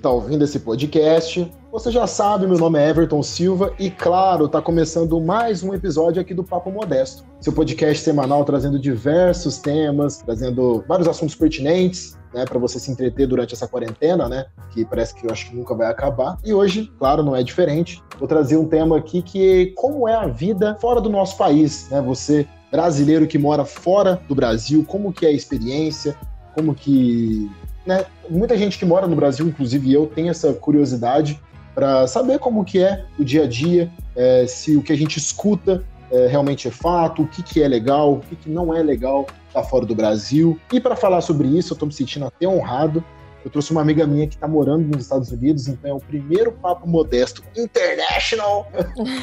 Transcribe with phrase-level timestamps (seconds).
[0.00, 1.52] está ouvindo esse podcast.
[1.70, 6.20] Você já sabe, meu nome é Everton Silva e, claro, está começando mais um episódio
[6.20, 12.46] aqui do Papo Modesto, seu podcast semanal trazendo diversos temas, trazendo vários assuntos pertinentes, né,
[12.46, 15.74] para você se entreter durante essa quarentena, né, que parece que eu acho que nunca
[15.74, 16.38] vai acabar.
[16.44, 18.02] E hoje, claro, não é diferente.
[18.18, 21.88] Vou trazer um tema aqui que é como é a vida fora do nosso país,
[21.90, 22.00] né?
[22.00, 26.16] Você brasileiro que mora fora do Brasil, como que é a experiência,
[26.54, 27.50] como que
[27.86, 31.40] né, muita gente que mora no Brasil, inclusive eu, tem essa curiosidade
[31.74, 35.18] para saber como que é o dia a dia, é, se o que a gente
[35.18, 38.82] escuta é, realmente é fato, o que, que é legal, o que, que não é
[38.82, 40.58] legal tá fora do Brasil.
[40.72, 43.02] E para falar sobre isso, eu estou me sentindo até honrado.
[43.44, 46.52] Eu trouxe uma amiga minha que está morando nos Estados Unidos, então é o primeiro
[46.52, 48.70] papo modesto international,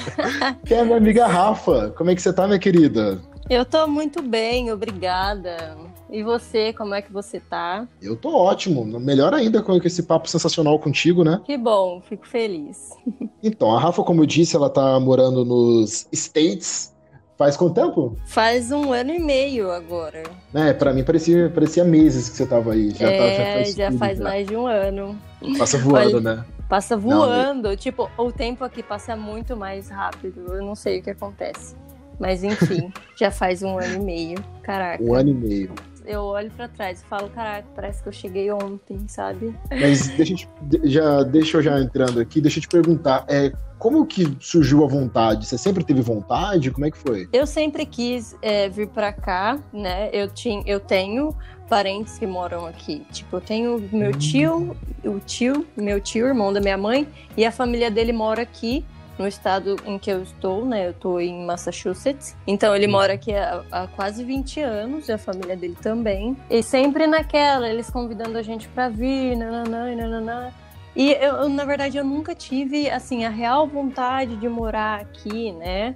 [0.65, 1.93] que é a minha amiga Rafa.
[1.95, 3.21] Como é que você tá, minha querida?
[3.49, 5.77] Eu tô muito bem, obrigada.
[6.09, 7.87] E você, como é que você tá?
[8.01, 11.41] Eu tô ótimo, melhor ainda com esse papo sensacional contigo, né?
[11.45, 12.89] Que bom, fico feliz.
[13.43, 16.91] Então, a Rafa, como eu disse, ela tá morando nos States.
[17.37, 18.17] Faz quanto tempo?
[18.25, 20.23] Faz um ano e meio agora.
[20.55, 22.89] É, pra mim parecia, parecia meses que você tava aí.
[22.89, 25.15] Já, é, tá, já faz, já faz mais de um ano.
[25.55, 26.45] Passa voando, Olha, né?
[26.67, 27.69] Passa voando.
[27.69, 30.45] Não, tipo, o tempo aqui passa muito mais rápido.
[30.51, 31.75] Eu não sei o que acontece.
[32.19, 34.37] Mas enfim, já faz um ano e meio.
[34.63, 35.03] Caraca.
[35.03, 35.71] Um ano e meio.
[36.07, 39.53] Eu olho para trás e falo, caraca, parece que eu cheguei ontem, sabe?
[39.69, 44.05] Mas deixa eu, já, deixa eu já entrando aqui, deixa eu te perguntar, é, como
[44.05, 45.45] que surgiu a vontade?
[45.45, 46.71] Você sempre teve vontade?
[46.71, 47.27] Como é que foi?
[47.31, 50.09] Eu sempre quis é, vir para cá, né?
[50.13, 51.35] Eu, tinha, eu tenho
[51.69, 53.05] parentes que moram aqui.
[53.11, 54.17] Tipo, eu tenho meu hum.
[54.17, 58.85] tio, o tio, meu tio, irmão da minha mãe, e a família dele mora aqui
[59.17, 60.87] no estado em que eu estou, né?
[60.87, 62.35] Eu estou em Massachusetts.
[62.45, 66.37] Então ele mora aqui há, há, quase 20 anos, e a família dele também.
[66.49, 70.53] E sempre naquela, eles convidando a gente para vir, nananã, nananã.
[70.95, 75.95] E eu, na verdade, eu nunca tive, assim, a real vontade de morar aqui, né?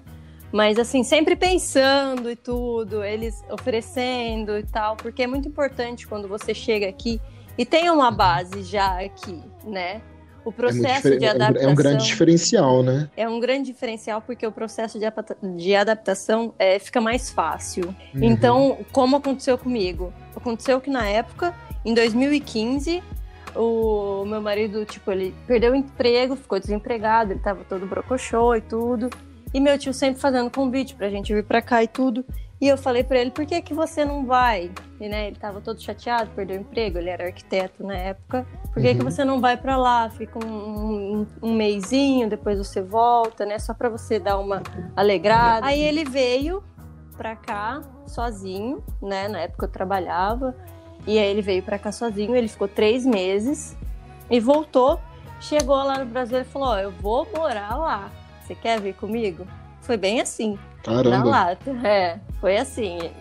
[0.52, 6.28] Mas, assim, sempre pensando e tudo, eles oferecendo e tal, porque é muito importante quando
[6.28, 7.22] você chega aqui
[7.58, 10.02] e tem uma base já aqui, né?
[10.44, 11.70] O é processo é de adaptação.
[11.70, 13.10] É um grande diferencial, né?
[13.16, 15.06] É um grande diferencial porque o processo de,
[15.56, 17.96] de adaptação é, fica mais fácil.
[18.14, 18.24] Uhum.
[18.24, 20.14] Então, como aconteceu comigo?
[20.36, 21.54] Aconteceu que na época,
[21.86, 23.04] em 2015,
[23.56, 28.62] o meu marido, tipo, ele perdeu o emprego, ficou desempregado, ele tava todo brocochô e
[28.62, 29.10] tudo.
[29.54, 32.26] E meu tio sempre fazendo convite pra gente vir pra cá e tudo.
[32.62, 34.70] E eu falei para ele, por que que você não vai?
[35.00, 38.46] E, né, ele tava todo chateado, perdeu o emprego, ele era arquiteto na época.
[38.72, 38.98] Por que uhum.
[39.00, 40.12] que você não vai para lá?
[40.12, 43.58] Fica um, um, um mêsinho, depois você volta, né?
[43.58, 44.62] Só para você dar uma
[44.96, 45.66] alegrada.
[45.66, 46.64] Aí ele veio
[47.18, 49.28] pra cá sozinho, né?
[49.28, 50.56] Na época eu trabalhava.
[51.08, 53.76] E aí ele veio para cá sozinho, ele ficou três meses
[54.30, 55.00] e voltou.
[55.40, 58.12] Chegou lá no Brasil e falou: Ó, eu vou morar lá.
[58.44, 59.48] Você quer vir comigo?
[59.82, 60.60] Foi bem assim.
[60.84, 61.10] Caramba.
[61.10, 61.72] Na lata.
[61.88, 63.12] É, foi assim.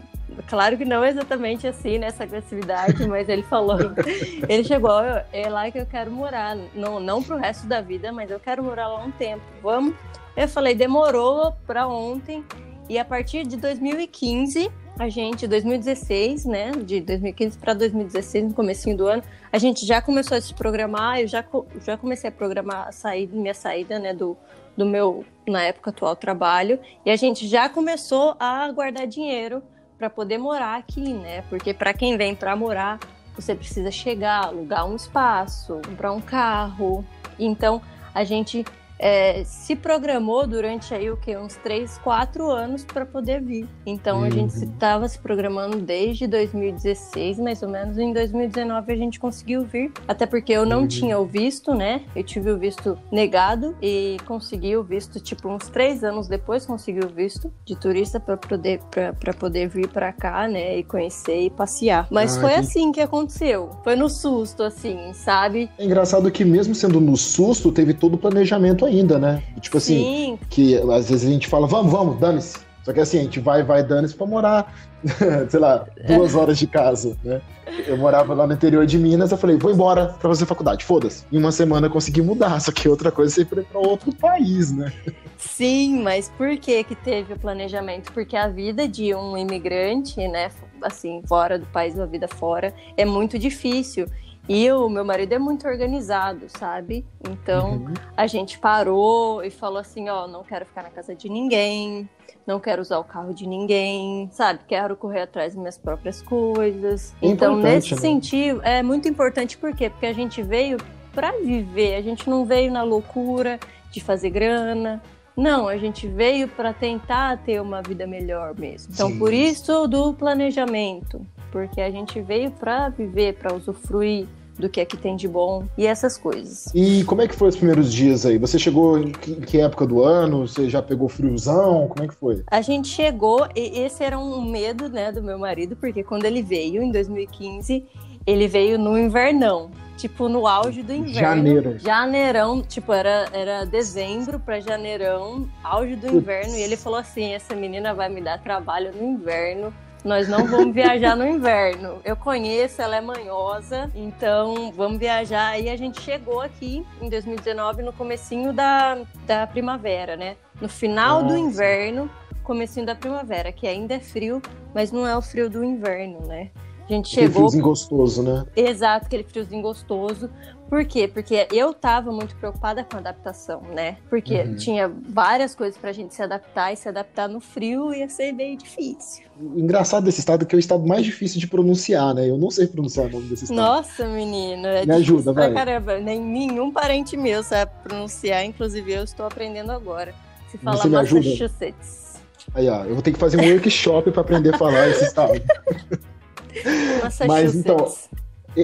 [0.46, 3.78] Claro que não exatamente assim, nessa agressividade, mas ele falou.
[4.48, 5.00] ele chegou,
[5.32, 6.56] é lá que eu quero morar.
[6.74, 9.42] Não, não pro resto da vida, mas eu quero morar lá um tempo.
[9.62, 9.94] Vamos?
[10.36, 12.44] Eu falei, demorou para ontem.
[12.88, 16.72] E a partir de 2015, a gente, 2016, né?
[16.72, 19.22] De 2015 para 2016, no comecinho do ano,
[19.52, 21.20] a gente já começou a se programar.
[21.20, 21.44] Eu já,
[21.84, 24.12] já comecei a programar a saída, minha saída, né?
[24.12, 24.36] Do,
[24.76, 26.78] do meu, na época, atual trabalho.
[27.04, 29.62] E a gente já começou a guardar dinheiro
[29.98, 31.42] para poder morar aqui, né?
[31.48, 32.98] Porque para quem vem para morar,
[33.34, 37.04] você precisa chegar, alugar um espaço, comprar um carro.
[37.38, 37.82] Então,
[38.14, 38.64] a gente
[39.00, 43.66] é, se programou durante aí o que uns 3, 4 anos para poder vir.
[43.86, 44.24] Então uhum.
[44.24, 47.96] a gente estava se programando desde 2016, mais ou menos.
[47.96, 50.88] Em 2019 a gente conseguiu vir, até porque eu não uhum.
[50.88, 52.02] tinha o visto, né?
[52.14, 57.00] Eu tive o visto negado e consegui o visto tipo uns 3 anos depois consegui
[57.00, 58.80] o visto de turista para poder
[59.18, 60.78] para poder vir para cá, né?
[60.78, 62.06] E conhecer e passear.
[62.10, 62.56] Mas ah, foi que...
[62.56, 63.70] assim que aconteceu.
[63.82, 65.70] Foi no susto, assim, sabe?
[65.78, 69.42] É engraçado que mesmo sendo no susto teve todo o planejamento ainda, né?
[69.60, 70.38] Tipo assim, Sim.
[70.48, 72.58] que às vezes a gente fala, vamos, vamos, dane-se.
[72.84, 74.74] Só que assim, a gente vai, vai, dane-se pra morar,
[75.48, 77.40] sei lá, duas horas de casa, né?
[77.86, 81.24] Eu morava lá no interior de Minas, eu falei, vou embora pra fazer faculdade, foda-se.
[81.30, 84.72] Em uma semana eu consegui mudar, só que outra coisa é sempre pra outro país,
[84.72, 84.92] né?
[85.36, 88.12] Sim, mas por que que teve o planejamento?
[88.12, 90.50] Porque a vida de um imigrante, né,
[90.82, 94.06] assim, fora do país, a vida fora, é muito difícil.
[94.52, 97.06] E o meu marido é muito organizado, sabe?
[97.30, 97.94] Então uhum.
[98.16, 102.10] a gente parou e falou assim: ó, não quero ficar na casa de ninguém,
[102.44, 104.58] não quero usar o carro de ninguém, sabe?
[104.66, 107.14] Quero correr atrás das minhas próprias coisas.
[107.22, 108.00] É então, nesse né?
[108.00, 109.88] sentido, é muito importante, por quê?
[109.88, 110.78] Porque a gente veio
[111.14, 111.94] para viver.
[111.94, 113.60] A gente não veio na loucura
[113.92, 115.00] de fazer grana.
[115.36, 118.92] Não, a gente veio para tentar ter uma vida melhor mesmo.
[118.92, 119.18] Então, Sim.
[119.20, 124.26] por isso do planejamento, porque a gente veio para viver, para usufruir
[124.60, 126.66] do que é que tem de bom e essas coisas.
[126.74, 128.38] E como é que foi os primeiros dias aí?
[128.38, 130.46] Você chegou em que, época do ano?
[130.46, 131.88] Você já pegou friozão?
[131.88, 132.42] Como é que foi?
[132.46, 136.42] A gente chegou, e esse era um medo, né, do meu marido, porque quando ele
[136.42, 137.84] veio em 2015,
[138.26, 139.70] ele veio no invernão
[140.00, 141.20] tipo, no auge do inverno.
[141.20, 141.78] Janeiro.
[141.78, 146.56] Janeirão, tipo, era, era dezembro para janeirão, auge do inverno.
[146.56, 149.72] E ele falou assim: essa menina vai me dar trabalho no inverno.
[150.04, 152.00] Nós não vamos viajar no inverno.
[152.04, 155.48] Eu conheço, ela é manhosa, então vamos viajar.
[155.48, 160.36] Aí a gente chegou aqui em 2019 no comecinho da, da primavera, né?
[160.60, 161.34] No final Nossa.
[161.34, 162.10] do inverno,
[162.42, 164.40] comecinho da primavera, que ainda é frio,
[164.74, 166.50] mas não é o frio do inverno, né?
[166.88, 167.26] A gente chegou.
[167.26, 168.44] Aquele friozinho gostoso, né?
[168.56, 170.28] Exato, aquele friozinho gostoso.
[170.70, 171.08] Por quê?
[171.08, 173.96] Porque eu tava muito preocupada com a adaptação, né?
[174.08, 174.54] Porque uhum.
[174.54, 178.56] tinha várias coisas pra gente se adaptar e se adaptar no frio ia ser bem
[178.56, 179.24] difícil.
[179.36, 182.30] O engraçado desse estado é que é o estado mais difícil de pronunciar, né?
[182.30, 183.56] Eu não sei pronunciar o nome desse estado.
[183.56, 184.68] Nossa, menino.
[184.68, 185.52] É Me ajuda, vai.
[185.52, 190.14] Caramba, nem nenhum parente meu sabe pronunciar, inclusive eu estou aprendendo agora.
[190.52, 192.20] Se fala Você Massachusetts.
[192.54, 195.32] Aí, ó, eu vou ter que fazer um workshop para aprender a falar esse estado.
[197.26, 197.92] Mas então,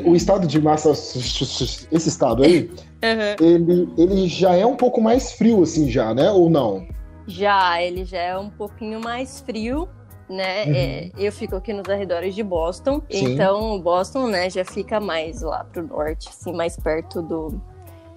[0.05, 2.71] o estado de Massachusetts, esse estado aí,
[3.03, 3.47] uhum.
[3.47, 6.31] ele, ele já é um pouco mais frio, assim, já, né?
[6.31, 6.87] Ou não?
[7.27, 9.89] Já, ele já é um pouquinho mais frio,
[10.29, 10.65] né?
[10.65, 10.75] Uhum.
[10.75, 13.33] É, eu fico aqui nos arredores de Boston, Sim.
[13.33, 17.61] então Boston, né, já fica mais lá pro norte, assim, mais perto do,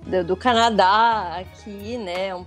[0.08, 2.34] do, do Canadá, aqui, né?
[2.34, 2.46] Um, uhum.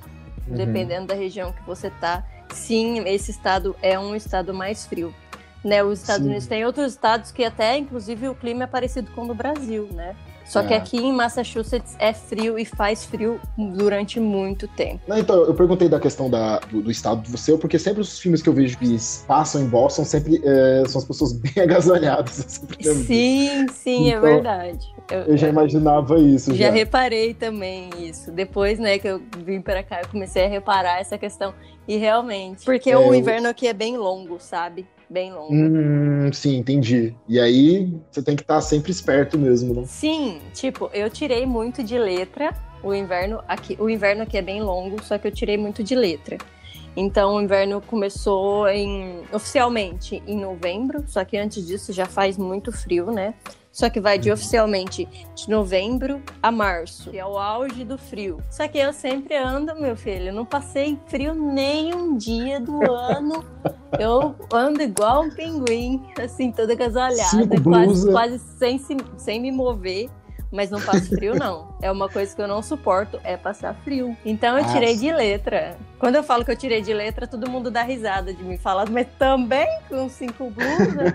[0.48, 2.26] Dependendo da região que você tá.
[2.52, 5.14] Sim, esse estado é um estado mais frio.
[5.64, 6.28] Né, os Estados Sim.
[6.28, 9.88] Unidos têm outros estados que até, inclusive, o clima é parecido com o do Brasil,
[9.92, 10.16] né?
[10.44, 10.66] Só é.
[10.66, 15.00] que aqui em Massachusetts é frio e faz frio durante muito tempo.
[15.06, 18.18] Não, então, eu perguntei da questão da, do, do, estado do seu, porque sempre os
[18.18, 22.60] filmes que eu vejo que passam em Boston sempre é, são as pessoas bem agasalhadas.
[22.80, 24.94] Sim, sim, é então, é verdade.
[25.10, 26.54] Eu, eu já imaginava isso.
[26.54, 26.66] Já.
[26.66, 28.30] já reparei também isso.
[28.30, 31.54] Depois, né, que eu vim para cá, eu comecei a reparar essa questão.
[31.86, 34.86] E realmente, porque é, o inverno aqui é bem longo, sabe?
[35.12, 35.52] Bem longo.
[35.52, 37.14] Hum, sim, entendi.
[37.28, 39.84] E aí você tem que estar tá sempre esperto mesmo, né?
[39.86, 42.56] Sim, tipo, eu tirei muito de letra.
[42.82, 45.94] O inverno aqui, o inverno aqui é bem longo, só que eu tirei muito de
[45.94, 46.38] letra.
[46.96, 52.72] Então o inverno começou em oficialmente em novembro, só que antes disso já faz muito
[52.72, 53.34] frio, né?
[53.72, 54.34] Só que vai de uhum.
[54.34, 58.42] oficialmente de novembro a março, que é o auge do frio.
[58.50, 63.42] Só que eu sempre ando, meu filho, não passei frio nem um dia do ano.
[64.02, 68.80] Eu ando igual um pinguim, assim, toda agasalhada, quase, quase sem,
[69.16, 70.10] sem me mover
[70.52, 71.68] mas não passo frio, não.
[71.80, 74.14] É uma coisa que eu não suporto, é passar frio.
[74.24, 75.76] Então eu tirei de letra.
[75.98, 78.90] Quando eu falo que eu tirei de letra, todo mundo dá risada de me falar,
[78.90, 81.14] mas também com cinco blusas.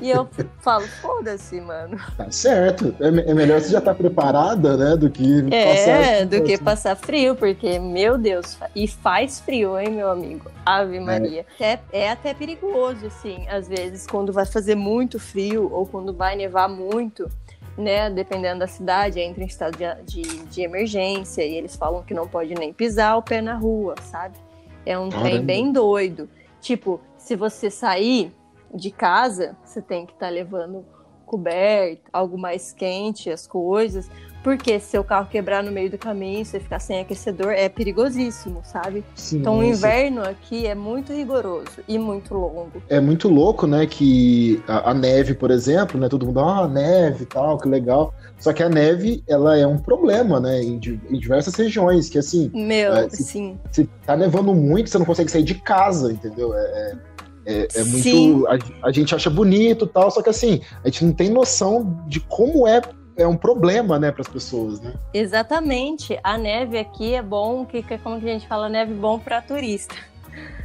[0.00, 0.26] e eu
[0.60, 1.98] falo, foda-se, mano.
[2.16, 2.94] Tá certo.
[3.00, 6.42] É, é, melhor você já estar tá preparada, né, do que é, passar É, do
[6.42, 10.50] que passar frio, porque, meu Deus, e faz frio, hein, meu amigo?
[10.64, 11.00] Ave é.
[11.00, 11.46] Maria.
[11.58, 11.70] É.
[11.70, 16.34] É, é até perigoso, assim, às vezes, quando vai fazer muito frio ou quando vai
[16.34, 17.30] nevar muito
[17.80, 22.14] né, dependendo da cidade, entra em estado de, de, de, emergência e eles falam que
[22.14, 24.36] não pode nem pisar o pé na rua, sabe?
[24.84, 25.28] É um Caramba.
[25.28, 26.28] trem bem doido.
[26.60, 28.32] Tipo, se você sair
[28.74, 30.84] de casa, você tem que estar tá levando
[31.26, 34.10] coberto, algo mais quente, as coisas,
[34.42, 38.62] porque se seu carro quebrar no meio do caminho, você ficar sem aquecedor, é perigosíssimo,
[38.64, 39.04] sabe?
[39.14, 42.82] Sim, então o inverno aqui é muito rigoroso e muito longo.
[42.88, 47.24] É muito louco, né, que a, a neve, por exemplo, né, todo mundo, ah, neve
[47.24, 48.14] e tal, que legal.
[48.38, 50.80] Só que a neve, ela é um problema, né, em,
[51.10, 52.50] em diversas regiões, que assim...
[52.54, 53.58] Meu, é, se, sim.
[53.70, 56.54] Se tá nevando muito, você não consegue sair de casa, entendeu?
[56.54, 57.10] é, é...
[57.46, 58.46] É, é, muito.
[58.46, 62.20] A, a, gente acha bonito tal, só que assim, a gente não tem noção de
[62.20, 62.82] como é
[63.20, 64.94] é um problema, né, para as pessoas, né?
[65.12, 66.18] Exatamente.
[66.24, 69.94] A neve aqui é bom, que como que a gente fala, neve bom para turista.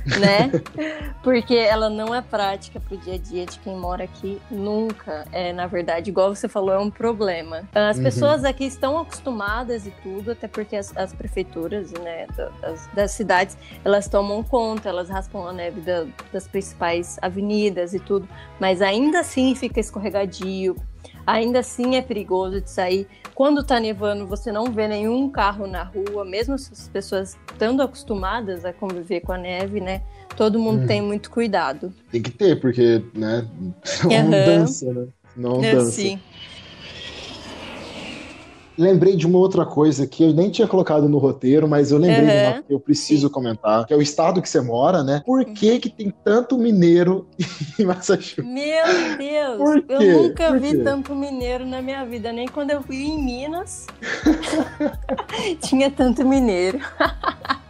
[0.20, 0.52] né?
[1.24, 5.26] Porque ela não é prática para o dia a dia de quem mora aqui nunca.
[5.32, 7.64] É, na verdade, igual você falou, é um problema.
[7.74, 8.04] As uhum.
[8.04, 12.28] pessoas aqui estão acostumadas e tudo, até porque as, as prefeituras, né,
[12.62, 18.00] das, das, cidades, elas tomam conta, elas raspam a neve da, das principais avenidas e
[18.00, 18.28] tudo,
[18.60, 20.76] mas ainda assim fica escorregadio
[21.26, 23.08] ainda assim é perigoso de sair.
[23.34, 28.64] Quando tá nevando, você não vê nenhum carro na rua, mesmo as pessoas estando acostumadas
[28.64, 30.02] a conviver com a neve, né?
[30.36, 30.88] Todo mundo hum.
[30.88, 31.94] tem muito cuidado.
[32.12, 33.48] Tem que ter, porque, né?
[34.04, 34.32] Não uhum.
[34.32, 35.08] dança, né?
[35.36, 35.92] Não é, dança.
[35.92, 36.20] Sim.
[38.78, 42.26] Lembrei de uma outra coisa que eu nem tinha colocado no roteiro, mas eu lembrei
[42.26, 42.32] Uhum.
[42.32, 45.22] de uma que eu preciso comentar, que é o estado que você mora, né?
[45.26, 47.28] Por que que tem tanto mineiro
[47.80, 48.46] em Massachusetts?
[48.46, 50.14] Meu Deus, Por eu quê?
[50.14, 50.78] nunca Por vi quê?
[50.84, 53.88] tanto mineiro na minha vida, nem quando eu fui em Minas
[55.62, 56.80] tinha tanto mineiro.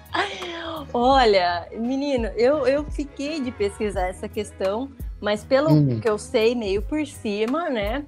[0.93, 5.99] Olha, menino, eu, eu fiquei de pesquisar essa questão, mas pelo Hum.
[5.99, 8.05] que eu sei, meio por cima, né?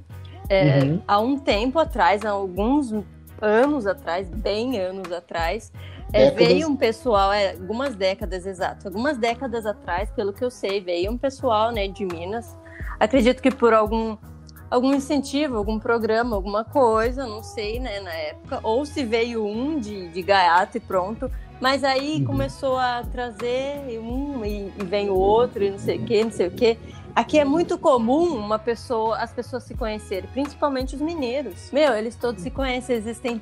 [0.49, 1.01] É, Uhum.
[1.07, 2.93] Há um tempo atrás, há alguns
[3.41, 5.71] anos atrás, bem anos atrás,
[6.13, 10.79] é, veio um pessoal, é, algumas décadas, exato, algumas décadas atrás, pelo que eu sei,
[10.81, 12.55] veio um pessoal né, de Minas.
[12.99, 14.17] Acredito que por algum,
[14.71, 19.79] algum incentivo, algum programa, alguma coisa, não sei, né, na época, ou se veio um
[19.79, 21.29] de, de gaiato e pronto.
[21.59, 22.25] Mas aí Uhum.
[22.25, 26.31] começou a trazer um e, e vem o outro e não sei o que, não
[26.31, 26.77] sei o que.
[27.17, 31.71] Aqui é muito comum uma pessoa, as pessoas se conhecerem, principalmente os mineiros.
[31.71, 33.41] Meu, eles todos se conhecem, existem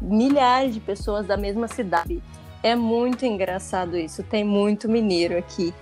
[0.00, 2.22] milhares de pessoas da mesma cidade.
[2.62, 5.74] É muito engraçado isso, tem muito mineiro aqui.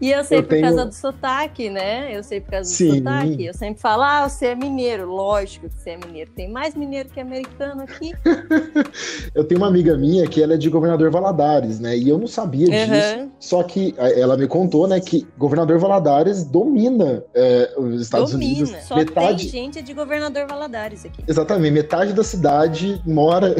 [0.00, 2.16] E eu sei Eu por tenho- causa do sotaque, né?
[2.16, 2.88] Eu sei por causa Sim.
[2.88, 3.44] do sotaque.
[3.44, 5.10] Eu sempre falo, ah, você é mineiro.
[5.10, 6.30] Lógico que você é mineiro.
[6.34, 8.12] Tem mais mineiro que americano aqui.
[9.34, 11.96] Eu tenho uma amiga minha que ela é de Governador Valadares, né?
[11.96, 13.18] E eu não sabia disso.
[13.20, 13.30] Uhum.
[13.38, 18.52] Só que ela me contou, né, que Governador Valadares domina é, os Estados Domina.
[18.60, 18.84] Unidos.
[18.84, 21.22] Só metade, tem gente de governador Valadares aqui.
[21.26, 23.54] Exatamente, metade da cidade mora,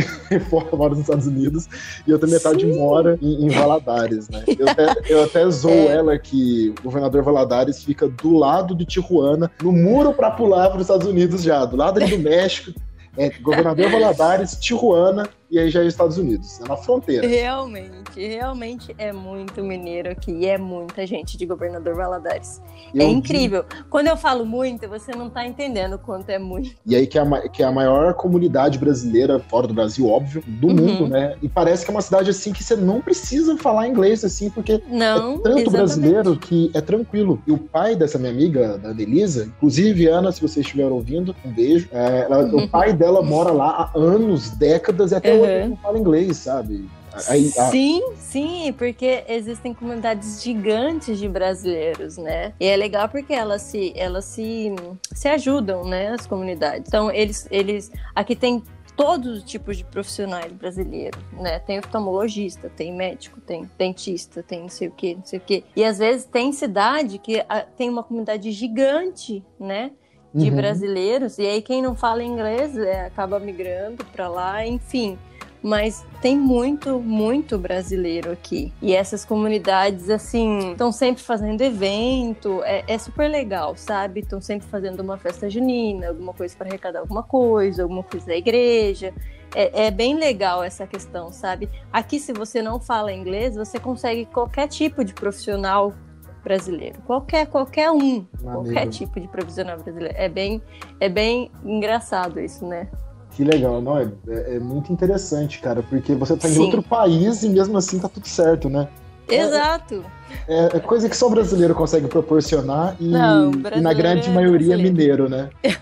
[0.49, 1.69] fora- mora nos Estados Unidos
[2.07, 2.79] e outra metade Sim.
[2.79, 4.43] mora em, em Valadares, né?
[4.59, 5.97] Eu até, eu até zoo É.
[5.97, 10.77] ela que o governador Valadares fica do lado de Tijuana, no muro pra pular para
[10.77, 12.73] os Estados Unidos já, do lado ali do México.
[13.17, 17.27] É governador Valadares, Tijuana e aí já é Estados Unidos, é na fronteira.
[17.27, 20.31] Realmente, realmente é muito mineiro aqui.
[20.33, 22.61] E é muita gente de governador Valadares.
[22.95, 23.65] É eu vi- incrível.
[23.89, 26.71] Quando eu falo muito, você não tá entendendo o quanto é muito.
[26.87, 30.43] E aí que é, a, que é a maior comunidade brasileira, fora do Brasil, óbvio,
[30.47, 30.75] do Uhum.
[30.75, 31.37] mundo, né?
[31.43, 34.83] E parece que é uma cidade assim que você não precisa falar inglês, assim, porque
[34.89, 35.71] Não, é tanto exatamente.
[35.71, 37.41] brasileiro que é tranquilo.
[37.47, 41.51] E o pai dessa minha amiga, da Anelisa, inclusive, Ana, se vocês estiverem ouvindo, um
[41.53, 41.89] beijo.
[41.93, 45.69] É, ela- O pai dela mora lá há anos, décadas, e até Uhum.
[45.71, 46.89] não fala inglês, sabe?
[47.29, 52.53] Aí, a- Sim, sim, porque existem comunidades gigantes de brasileiros, né?
[52.61, 54.73] E é legal porque elas se, elas se,
[55.13, 56.09] se ajudam, né?
[56.09, 56.87] As comunidades.
[56.87, 57.91] Então, eles, eles.
[58.15, 58.63] Aqui tem
[58.97, 61.59] todos os tipos de profissionais brasileiros, né?
[61.59, 65.65] Tem oftalmologista, tem médico, tem dentista, tem não sei o que, não sei o que.
[65.75, 67.43] E às vezes tem cidade que
[67.77, 69.91] tem uma comunidade gigante, né?
[70.33, 70.55] De Uhum.
[70.57, 75.19] brasileiros, e aí quem não fala inglês é, acaba migrando para lá, enfim.
[75.63, 78.73] Mas tem muito, muito brasileiro aqui.
[78.81, 82.63] E essas comunidades, assim, estão sempre fazendo evento.
[82.65, 84.21] É, é super legal, sabe?
[84.21, 88.37] Estão sempre fazendo uma festa junina, alguma coisa para arrecadar alguma coisa, alguma coisa da
[88.37, 89.13] igreja.
[89.55, 91.69] É, é bem legal essa questão, sabe?
[91.93, 95.93] Aqui, se você não fala inglês, você consegue qualquer tipo de profissional
[96.43, 97.01] brasileiro.
[97.03, 98.25] Qualquer, qualquer um.
[98.43, 98.91] Qualquer Maneiro.
[98.91, 100.15] tipo de profissional brasileiro.
[100.17, 100.63] É bem,
[100.99, 102.89] é bem engraçado isso, né?
[103.41, 103.97] Que legal, não?
[103.97, 106.59] É, é- é muito interessante, cara, porque você tá em Sim.
[106.61, 108.87] outro país e mesmo assim tá tudo certo, né?
[109.27, 110.05] Exato.
[110.47, 114.77] É, é coisa que só brasileiro consegue proporcionar e, Não, e na grande é maioria
[114.77, 115.27] brasileiro.
[115.27, 115.49] mineiro, né?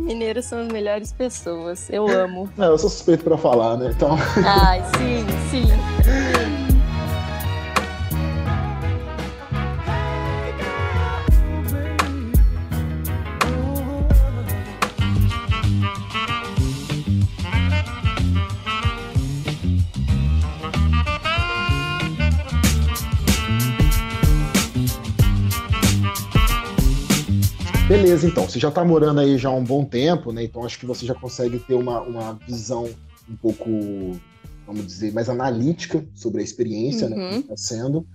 [0.00, 1.88] Mineiros são as melhores pessoas.
[1.88, 2.50] Eu amo.
[2.56, 3.92] Não, eu sou suspeito pra falar, né?
[3.96, 5.64] Então, Ai, sim, sim.
[28.04, 28.48] beleza, então.
[28.48, 30.44] Você já tá morando aí já há um bom tempo, né?
[30.44, 32.88] Então acho que você já consegue ter uma, uma visão
[33.28, 33.64] um pouco,
[34.66, 37.16] vamos dizer, mais analítica sobre a experiência, né?
[37.16, 37.42] Uhum.
[37.42, 38.06] Que tá sendo.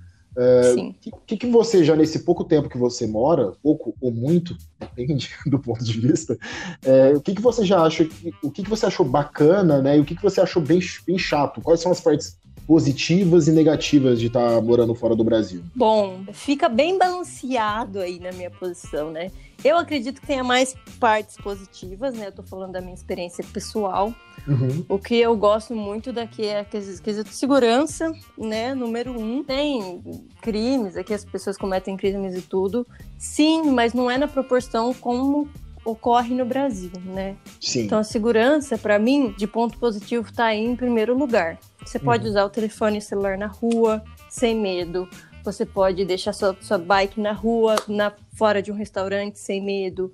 [0.73, 0.95] Sim.
[1.11, 5.31] O que, que você já, nesse pouco tempo que você mora, pouco ou muito, depende
[5.45, 6.37] do ponto de vista,
[6.83, 8.07] é, o que, que você já acha,
[8.41, 9.97] o que, que você achou bacana, né?
[9.97, 11.61] E o que, que você achou bem, bem chato?
[11.61, 12.37] Quais são as partes
[12.69, 15.63] positivas e negativas de estar morando fora do Brasil?
[15.75, 19.31] Bom, fica bem balanceado aí na minha posição, né?
[19.65, 22.27] Eu acredito que tenha mais partes positivas, né?
[22.27, 24.13] Eu tô falando da minha experiência pessoal.
[24.47, 24.85] Uhum.
[24.87, 28.75] O que eu gosto muito daqui é quesito quesito de segurança, né?
[28.75, 29.43] Número um.
[29.43, 32.85] Tem crimes, aqui as pessoas cometem crimes e tudo.
[33.17, 35.49] Sim, mas não é na proporção como
[35.83, 37.35] ocorre no Brasil, né?
[37.59, 37.85] Sim.
[37.85, 41.57] Então a segurança, para mim, de ponto positivo, tá aí em primeiro lugar.
[41.89, 42.29] Você pode Uhum.
[42.29, 45.09] usar o telefone celular na rua sem medo.
[45.43, 50.13] Você pode deixar sua, sua bike na rua, na, fora de um restaurante sem medo.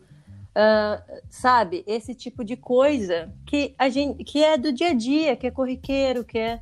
[0.51, 5.35] Uh, sabe, esse tipo de coisa que a gente que é do dia a dia,
[5.35, 6.61] que é corriqueiro, que é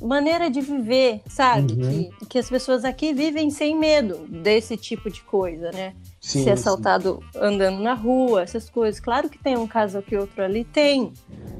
[0.00, 1.72] maneira de viver, sabe?
[1.72, 2.10] Uhum.
[2.20, 5.92] Que, que as pessoas aqui vivem sem medo desse tipo de coisa, né?
[6.20, 7.38] Sim, ser assaltado sim.
[7.40, 9.00] andando na rua, essas coisas.
[9.00, 11.12] Claro que tem um caso aqui outro ali, tem,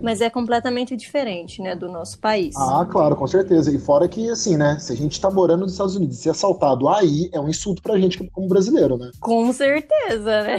[0.02, 2.54] mas é completamente diferente, né, do nosso país.
[2.56, 3.70] Ah, claro, com certeza.
[3.70, 6.30] E fora que, assim, né, se a gente tá morando nos Estados Unidos e ser
[6.30, 9.10] assaltado aí, é um insulto pra gente como brasileiro, né?
[9.20, 10.56] Com certeza, né?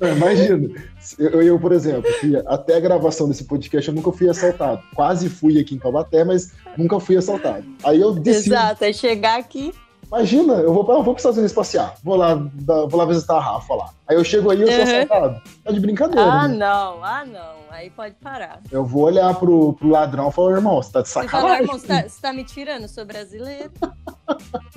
[0.16, 0.68] Imagina.
[1.18, 2.10] Eu, eu, por exemplo,
[2.46, 4.82] até a gravação desse podcast eu nunca fui assaltado.
[4.94, 7.64] Quase fui aqui em Taubaté, mas nunca fui assaltado.
[7.84, 8.50] Aí eu decidi...
[8.50, 9.72] Exato, é chegar aqui
[10.06, 13.36] Imagina, eu vou, eu vou para os Estados Unidos passear, vou lá, vou lá visitar
[13.36, 13.90] a Rafa lá.
[14.06, 14.82] Aí eu chego aí e eu sou uhum.
[14.82, 15.42] assaltado.
[15.64, 16.22] Tá de brincadeira.
[16.22, 16.56] Ah, né?
[16.56, 17.56] não, ah, não.
[17.76, 18.62] Aí pode parar.
[18.72, 21.36] Eu vou olhar pro, pro ladrão e falar, irmão, você tá de sacanagem.
[21.38, 23.70] Você fala, irmão, você tá, você tá me tirando, sou brasileiro.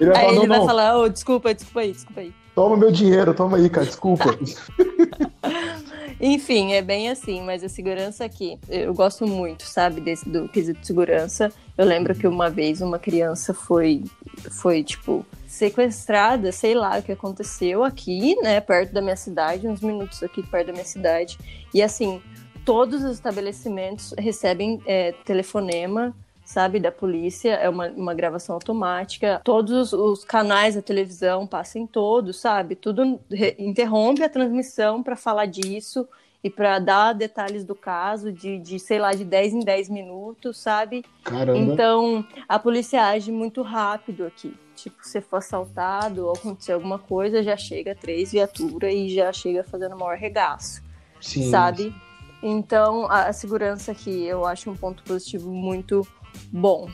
[0.00, 2.34] ele vai aí falar, ele vai falar, oh, desculpa, desculpa aí, desculpa aí.
[2.56, 4.24] Toma meu dinheiro, toma aí, cara, desculpa.
[6.20, 10.80] Enfim, é bem assim, mas a segurança aqui, eu gosto muito, sabe, desse, do quesito
[10.80, 11.52] de segurança.
[11.78, 14.02] Eu lembro que uma vez uma criança foi,
[14.50, 19.80] foi tipo, sequestrada, sei lá o que aconteceu aqui, né, perto da minha cidade, uns
[19.80, 21.38] minutos aqui perto da minha cidade.
[21.72, 22.22] E assim,
[22.64, 29.40] todos os estabelecimentos recebem é, telefonema sabe, da polícia, é uma, uma gravação automática.
[29.42, 32.74] Todos os canais da televisão passam todos, sabe?
[32.74, 33.18] Tudo
[33.58, 36.06] interrompe a transmissão para falar disso
[36.44, 40.58] e para dar detalhes do caso de, de, sei lá, de 10 em 10 minutos,
[40.58, 41.04] sabe?
[41.22, 41.58] Caramba.
[41.58, 44.54] Então, a polícia age muito rápido aqui.
[44.74, 49.62] Tipo, se for assaltado ou acontecer alguma coisa, já chega três viaturas e já chega
[49.62, 50.82] fazendo maior regaço,
[51.20, 51.48] Sim.
[51.50, 51.94] sabe?
[52.42, 56.04] Então, a, a segurança aqui eu acho um ponto positivo muito
[56.50, 56.88] bom.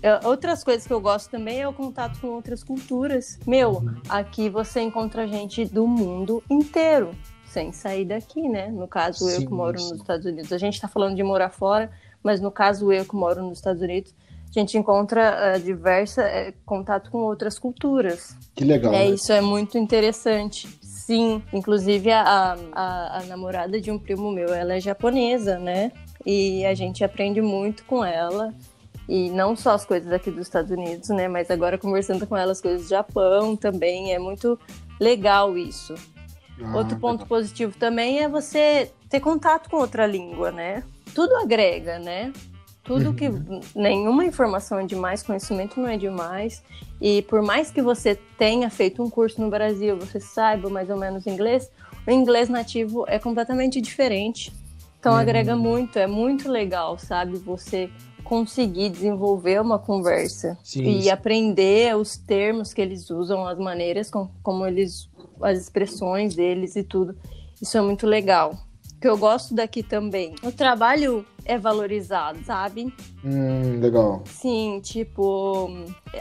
[0.00, 3.38] É, outras coisas que eu gosto também é o contato com outras culturas.
[3.46, 3.94] Meu, uhum.
[4.08, 7.10] aqui você encontra gente do mundo inteiro,
[7.52, 8.68] sem sair daqui, né?
[8.68, 9.90] No caso, sim, eu que moro sim.
[9.90, 10.52] nos Estados Unidos.
[10.52, 11.90] A gente tá falando de morar fora,
[12.22, 14.14] mas no caso, eu que moro nos Estados Unidos,
[14.48, 18.36] a gente encontra uh, diversa uh, contato com outras culturas.
[18.54, 18.92] Que legal.
[18.92, 19.10] É, né?
[19.10, 20.66] Isso é muito interessante.
[20.82, 25.92] Sim, inclusive a, a, a namorada de um primo meu, ela é japonesa, né?
[26.24, 28.54] E a gente aprende muito com ela.
[29.08, 31.28] E não só as coisas aqui dos Estados Unidos, né?
[31.28, 34.14] Mas agora conversando com ela as coisas do Japão também.
[34.14, 34.58] É muito
[35.00, 35.94] legal isso.
[36.60, 37.28] Ah, Outro ponto legal.
[37.28, 40.82] positivo também é você ter contato com outra língua, né?
[41.14, 42.32] Tudo agrega, né?
[42.84, 43.14] Tudo uhum.
[43.14, 43.30] que.
[43.74, 46.62] Nenhuma informação é demais, conhecimento não é demais.
[47.00, 50.96] E por mais que você tenha feito um curso no Brasil, você saiba mais ou
[50.96, 51.70] menos inglês,
[52.06, 54.52] o inglês nativo é completamente diferente.
[54.98, 55.18] Então uhum.
[55.18, 57.36] agrega muito, é muito legal, sabe?
[57.38, 57.90] Você
[58.32, 61.10] conseguir desenvolver uma conversa sim, e sim.
[61.10, 65.06] aprender os termos que eles usam, as maneiras com, como eles,
[65.42, 67.14] as expressões deles e tudo.
[67.60, 68.56] Isso é muito legal.
[68.96, 72.90] O que eu gosto daqui também, o trabalho é valorizado, sabe?
[73.22, 74.22] Hum, legal.
[74.24, 75.68] Sim, tipo,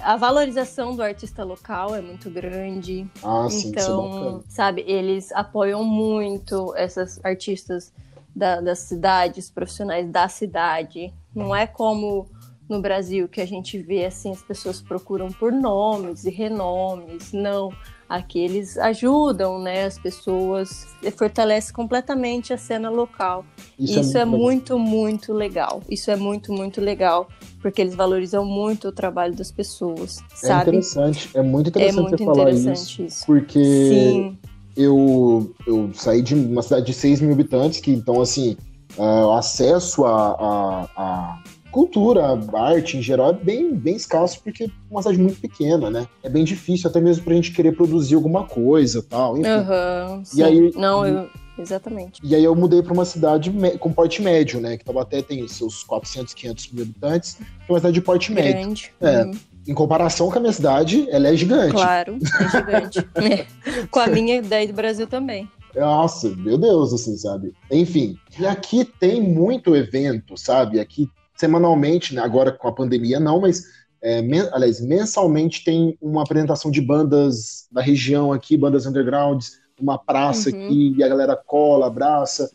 [0.01, 3.07] a valorização do artista local é muito grande.
[3.23, 7.93] Ah, sim, é então, sabe, eles apoiam muito essas artistas
[8.35, 11.13] da, das cidades, profissionais da cidade.
[11.35, 12.27] Não é como
[12.71, 17.33] no Brasil que a gente vê assim as pessoas procuram por nomes e renomes.
[17.33, 17.69] Não,
[18.07, 23.45] aqui eles ajudam, né, as pessoas, fortalece completamente a cena local.
[23.77, 25.81] Isso, é Isso é, muito, é muito, muito legal.
[25.89, 27.27] Isso é muito, muito legal,
[27.61, 30.69] porque eles valorizam muito o trabalho das pessoas, é sabe?
[30.69, 34.37] interessante, é muito interessante é muito falar interessante isso, isso, porque Sim
[34.75, 38.57] eu, eu saí de uma cidade de 6 mil habitantes, que então, assim,
[38.97, 44.65] uh, acesso a, a, a, cultura, a arte em geral é bem, bem escasso, porque
[44.65, 46.07] é uma cidade muito pequena, né?
[46.23, 49.49] É bem difícil até mesmo pra gente querer produzir alguma coisa tal, enfim.
[49.49, 51.29] Uhum, e aí, Não, eu...
[51.57, 52.19] Exatamente.
[52.23, 54.77] E aí eu mudei para uma cidade com porte médio, né?
[54.77, 58.57] Que Taubaté tem seus 400, 500 mil habitantes, que é uma cidade de porte Grande.
[58.57, 58.89] médio.
[58.99, 59.23] É.
[59.23, 61.73] Uhum em comparação com a minha cidade, ela é gigante.
[61.73, 62.99] Claro, é gigante.
[63.15, 63.45] é.
[63.89, 65.49] Com a minha daí do Brasil também.
[65.75, 67.53] Nossa, meu Deus, assim, sabe?
[67.69, 70.79] Enfim, e aqui tem muito evento, sabe?
[70.79, 72.21] Aqui, semanalmente, né?
[72.21, 73.63] agora com a pandemia não, mas,
[74.01, 79.97] é, men aliás, mensalmente tem uma apresentação de bandas da região aqui, bandas undergrounds, uma
[79.97, 80.65] praça uhum.
[80.65, 82.51] aqui, e a galera cola, abraça.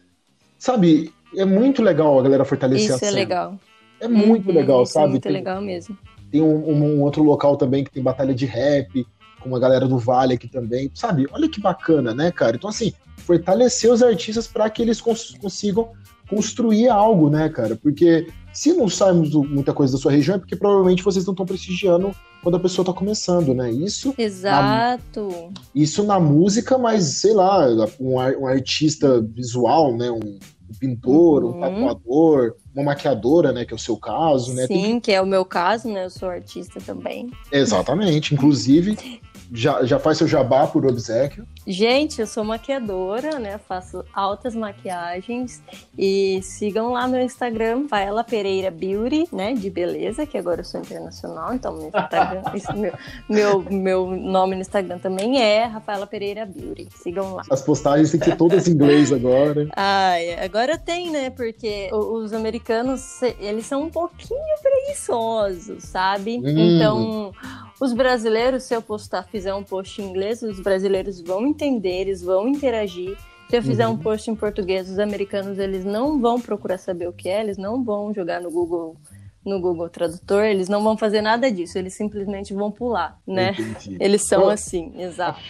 [0.59, 3.11] Sabe, é muito legal a galera fortalecer Isso a cena.
[3.11, 3.59] Isso é legal.
[3.99, 5.07] É muito uhum, legal, é sabe?
[5.07, 5.97] É muito tem, legal mesmo.
[6.30, 9.06] Tem um, um, outro local também que tem batalha de rap,
[9.40, 10.90] com uma galera do Vale aqui também.
[10.94, 11.26] Sabe?
[11.32, 12.56] Olha que bacana, né, cara?
[12.56, 15.90] Então, assim, fortalecer os artistas para que eles cons consigam
[16.28, 17.76] construir algo, né, cara?
[17.76, 21.46] Porque se não sai muita coisa da sua região, é porque provavelmente vocês não estão
[21.46, 22.10] prestigiando
[22.42, 23.70] quando a pessoa está começando, né?
[23.70, 24.14] Isso.
[24.16, 25.28] Exato.
[25.28, 27.66] Na, isso na música, mas sei lá,
[28.00, 30.10] um, um artista visual, né?
[30.10, 31.59] Um, um pintor, uhum.
[31.59, 33.64] um tatuador, uma maquiadora, né?
[33.64, 34.66] Que é o seu caso, né?
[34.66, 35.00] Sim, Tem...
[35.00, 36.05] que é o meu caso, né?
[36.05, 37.31] Eu sou artista também.
[37.50, 38.35] Exatamente.
[38.35, 38.96] Inclusive,
[39.52, 41.46] já, já faz seu jabá por obsequio.
[41.66, 43.59] Gente, eu sou maquiadora, né?
[43.59, 45.62] Faço altas maquiagens
[45.98, 49.52] e sigam lá no Instagram, Vaela Pereira Beauty, né?
[49.54, 52.42] De beleza, que agora eu sou internacional, então meu, Instagram,
[52.76, 52.92] meu,
[53.28, 56.88] meu, meu, nome no Instagram também é Rafaela Pereira Beauty.
[56.96, 57.42] Sigam lá.
[57.50, 59.68] As postagens têm que ser todas em inglês agora.
[59.76, 61.30] Ai, agora tem, né?
[61.30, 66.38] Porque os americanos, eles são um pouquinho preguiçosos, sabe?
[66.38, 66.76] Hum.
[66.76, 67.32] Então
[67.80, 72.22] os brasileiros, se eu postar, fizer um post em inglês, os brasileiros vão entender, eles
[72.22, 73.16] vão interagir.
[73.50, 73.94] Se eu fizer uhum.
[73.94, 77.56] um post em português, os americanos eles não vão procurar saber o que é, eles
[77.56, 78.96] não vão jogar no Google
[79.44, 83.52] no Google Tradutor, eles não vão fazer nada disso, eles simplesmente vão pular, né?
[83.52, 83.96] Entendi.
[84.02, 85.40] Eles são assim, exato.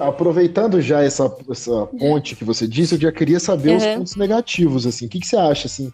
[0.00, 3.76] Aproveitando já essa, essa ponte que você disse, eu já queria saber uhum.
[3.76, 5.06] os pontos negativos, assim.
[5.06, 5.92] O que, que você acha, assim,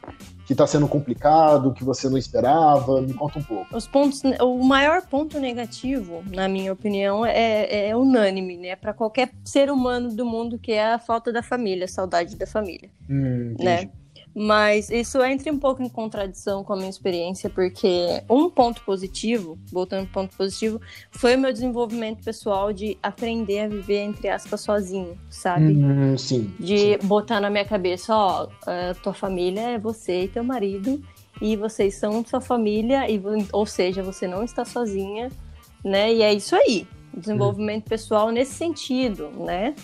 [0.52, 3.00] que está sendo complicado, que você não esperava?
[3.00, 3.74] Me conta um pouco.
[3.76, 8.76] Os pontos, o maior ponto negativo, na minha opinião, é, é unânime, né?
[8.76, 12.46] Para qualquer ser humano do mundo, que é a falta da família, a saudade da
[12.46, 13.90] família, hum, né?
[14.34, 19.58] Mas isso entra um pouco em contradição com a minha experiência, porque um ponto positivo,
[19.70, 24.62] voltando para ponto positivo, foi o meu desenvolvimento pessoal de aprender a viver, entre aspas,
[24.62, 25.74] sozinho, sabe?
[25.74, 26.52] Hum, sim.
[26.58, 26.98] De sim.
[27.02, 28.48] botar na minha cabeça, ó,
[29.02, 31.02] tua família é você e teu marido,
[31.40, 33.20] e vocês são sua família, e,
[33.52, 35.30] ou seja, você não está sozinha,
[35.84, 36.12] né?
[36.12, 36.86] E é isso aí.
[37.14, 37.88] Desenvolvimento hum.
[37.90, 39.74] pessoal nesse sentido, né?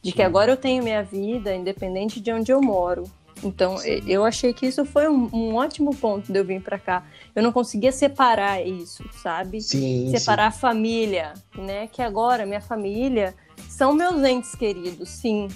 [0.00, 3.04] De que agora eu tenho minha vida, independente de onde eu moro.
[3.42, 7.04] Então, eu achei que isso foi um, um, ótimo ponto de eu vir para cá.
[7.34, 9.60] Eu não conseguia separar isso, sabe?
[9.60, 10.56] Sim, separar sim.
[10.56, 11.86] a família, né?
[11.86, 13.34] Que agora minha família
[13.68, 15.48] são meus entes queridos, sim.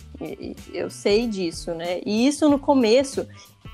[0.72, 2.00] Eu sei disso, né?
[2.06, 3.26] E isso no começo,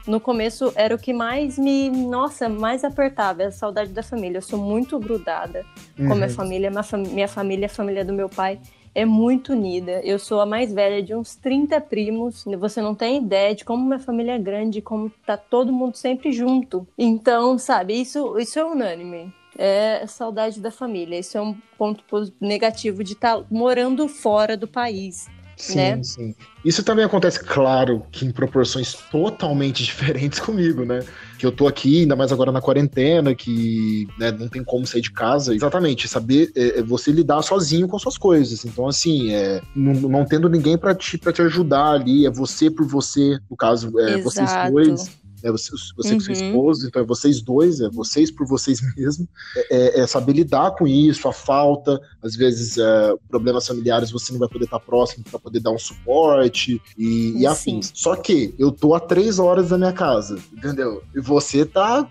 [0.06, 4.38] no começo era o que mais me, nossa, mais apertava, a saudade da família.
[4.38, 5.64] Eu sou muito grudada
[5.98, 6.08] uhum.
[6.08, 6.34] com minha uhum.
[6.34, 8.58] família, minha, fam minha família, a família do meu pai
[8.98, 10.00] é muito unida.
[10.02, 12.44] Eu sou a mais velha de uns 30 primos.
[12.58, 16.32] Você não tem ideia de como minha família é grande, como tá todo mundo sempre
[16.32, 16.84] junto.
[16.98, 19.32] Então, sabe, isso, isso é unânime.
[19.56, 21.16] É saudade da família.
[21.16, 22.02] Isso é um ponto
[22.40, 25.28] negativo de estar tá morando fora do país.
[25.58, 26.02] Sim, né?
[26.02, 26.34] sim.
[26.64, 31.00] Isso também acontece, claro, que em proporções totalmente diferentes comigo, né?
[31.36, 35.00] Que eu tô aqui, ainda mais agora na quarentena, que né, não tem como sair
[35.00, 35.54] de casa.
[35.54, 38.64] Exatamente, saber é, é você lidar sozinho com suas coisas.
[38.64, 42.70] Então, assim, é, não, não tendo ninguém para te, pra te ajudar ali, é você
[42.70, 45.10] por você, no caso, é, vocês dois
[45.42, 46.14] é você, você uhum.
[46.14, 50.06] com sua esposa, então é vocês dois, é vocês por vocês mesmos, é, é, é
[50.06, 54.64] saber lidar com isso, a falta, às vezes é, problemas familiares você não vai poder
[54.64, 57.90] estar próximo para poder dar um suporte e, e afins.
[57.94, 61.02] Só que eu tô a três horas da minha casa, entendeu?
[61.14, 62.08] E você tá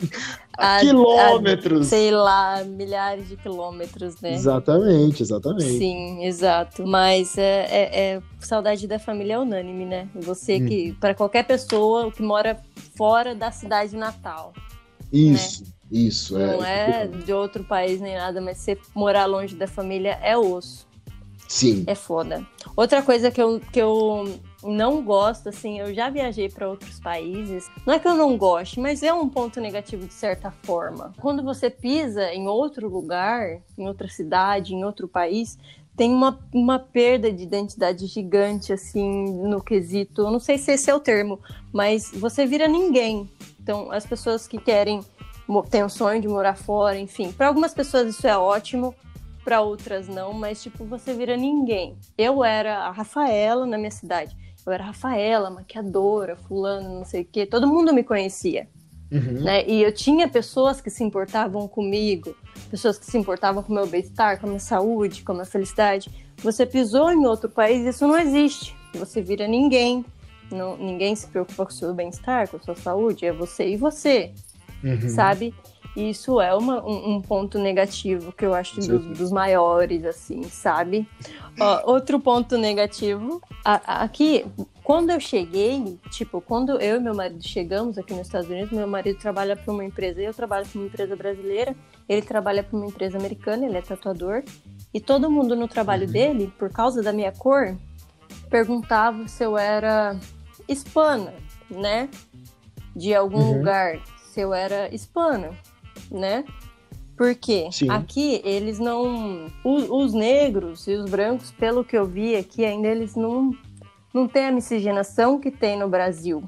[0.56, 1.86] a, quilômetros.
[1.86, 4.34] A, sei lá, milhares de quilômetros, né?
[4.34, 5.78] Exatamente, exatamente.
[5.78, 6.86] Sim, exato.
[6.86, 10.08] Mas é, é, é saudade da família é unânime, né?
[10.14, 10.66] Você hum.
[10.66, 12.60] que, para qualquer pessoa que mora
[12.96, 14.52] fora da cidade natal.
[15.12, 15.64] Isso.
[15.64, 15.70] Né?
[15.90, 16.56] Isso, é.
[16.56, 20.86] Não é de outro país nem nada, mas você morar longe da família é osso.
[21.48, 21.84] Sim.
[21.86, 22.44] É foda.
[22.76, 27.70] Outra coisa que eu, que eu não gosto, assim, eu já viajei para outros países.
[27.86, 31.12] Não é que eu não goste, mas é um ponto negativo de certa forma.
[31.20, 35.58] Quando você pisa em outro lugar, em outra cidade, em outro país,
[35.96, 40.22] tem uma, uma perda de identidade gigante, assim, no quesito.
[40.22, 41.40] Eu não sei se esse é o termo,
[41.72, 43.28] mas você vira ninguém.
[43.60, 45.00] Então, as pessoas que querem,
[45.70, 47.32] têm o sonho de morar fora, enfim.
[47.32, 48.94] Para algumas pessoas isso é ótimo,
[49.42, 51.96] para outras não, mas tipo, você vira ninguém.
[52.18, 54.36] Eu era a Rafaela na minha cidade.
[54.66, 57.46] Eu era Rafaela, maquiadora, fulano, não sei o quê.
[57.46, 58.68] Todo mundo me conhecia.
[59.12, 59.44] Uhum.
[59.44, 59.64] Né?
[59.68, 62.34] E eu tinha pessoas que se importavam comigo,
[62.68, 65.46] pessoas que se importavam com o meu bem-estar, com a minha saúde, com a minha
[65.46, 66.10] felicidade.
[66.38, 68.76] Você pisou em outro país, isso não existe.
[68.94, 70.04] Você vira ninguém.
[70.50, 73.76] Não, ninguém se preocupa com o seu bem-estar, com a sua saúde, é você e
[73.76, 74.32] você.
[74.82, 75.08] Uhum.
[75.08, 75.54] Sabe?
[75.96, 81.08] Isso é uma, um, um, ponto negativo que eu acho dos, dos maiores, assim, sabe?
[81.84, 84.44] Outro ponto negativo, a, a, aqui,
[84.84, 88.86] quando eu cheguei, tipo, quando eu e meu marido chegamos aqui nos Estados Unidos, meu
[88.86, 91.74] marido trabalha para uma empresa, eu trabalho para uma empresa brasileira,
[92.06, 94.44] ele trabalha para uma empresa americana, ele é tatuador,
[94.92, 96.12] e todo mundo no trabalho uhum.
[96.12, 97.74] dele, por causa da minha cor,
[98.50, 100.14] perguntava se eu era
[100.68, 101.32] hispana,
[101.70, 102.08] né?
[102.94, 103.58] De algum uhum.
[103.58, 103.98] lugar,
[104.30, 105.50] se eu era hispana,
[106.10, 106.44] né?
[107.16, 107.88] Porque Sim.
[107.90, 109.46] aqui eles não.
[109.64, 113.52] Os, os, negros e os brancos, pelo que eu vi aqui, ainda eles não,
[114.12, 116.44] não têm a miscigenação que tem no Brasil.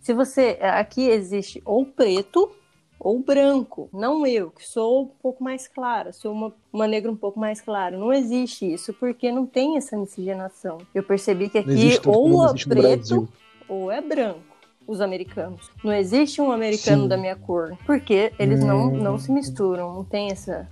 [0.00, 0.58] Se você.
[0.60, 2.52] Aqui existe ou preto
[3.00, 7.16] ou branco, não eu, que sou um pouco mais clara, sou uma, uma negra um
[7.16, 7.96] pouco mais clara.
[7.96, 10.78] Não existe isso, porque não tem essa miscigenação.
[10.92, 13.28] Eu percebi que aqui ou é preto
[13.68, 14.47] ou é branco
[14.88, 15.70] os americanos.
[15.84, 17.08] Não existe um americano Sim.
[17.08, 18.66] da minha cor, porque eles hum.
[18.66, 20.66] não, não se misturam, não tem essa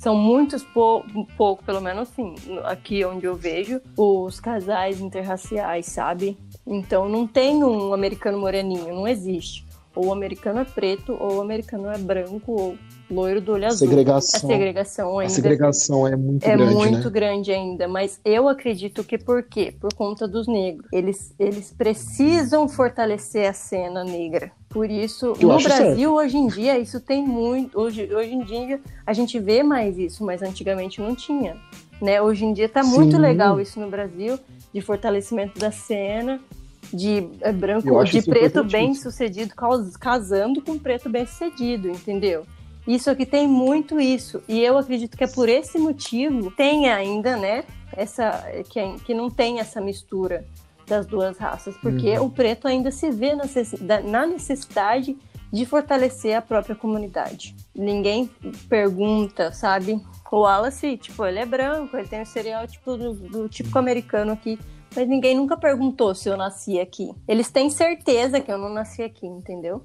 [0.00, 1.04] são muitos pou,
[1.36, 6.38] pouco, pelo menos assim, aqui onde eu vejo, os casais interraciais, sabe?
[6.66, 9.66] Então não tem um americano moreninho, não existe.
[10.00, 12.78] Ou o americano é preto, ou o americano é branco, ou
[13.10, 13.86] loiro do olho azul.
[13.86, 14.48] Segregação.
[14.48, 15.32] A segregação ainda.
[15.32, 16.72] A segregação é muito é grande.
[16.72, 17.10] É muito né?
[17.10, 17.86] grande ainda.
[17.86, 19.74] Mas eu acredito que por quê?
[19.78, 20.88] Por conta dos negros.
[20.90, 24.50] Eles, eles precisam fortalecer a cena negra.
[24.70, 26.12] Por isso, eu no Brasil, certo.
[26.14, 27.78] hoje em dia, isso tem muito.
[27.78, 31.56] Hoje, hoje em dia, a gente vê mais isso, mas antigamente não tinha.
[32.00, 32.22] Né?
[32.22, 34.38] Hoje em dia está muito legal isso no Brasil,
[34.72, 36.40] de fortalecimento da cena
[36.92, 39.54] de é, branco, de preto bem sucedido
[39.98, 42.44] casando com preto bem sucedido, entendeu?
[42.86, 44.42] Isso aqui tem muito isso.
[44.48, 49.30] E eu acredito que é por esse motivo tem ainda, né, essa que, que não
[49.30, 50.44] tem essa mistura
[50.86, 52.26] das duas raças, porque uhum.
[52.26, 53.32] o preto ainda se vê
[54.04, 55.16] na necessidade
[55.52, 57.54] de fortalecer a própria comunidade.
[57.74, 58.30] Ninguém
[58.68, 60.00] pergunta, sabe?
[60.30, 64.58] O Wallace, tipo, ele é branco, ele tem o estereótipo do, do típico americano aqui,
[64.94, 67.12] mas ninguém nunca perguntou se eu nasci aqui.
[67.26, 69.82] Eles têm certeza que eu não nasci aqui, entendeu?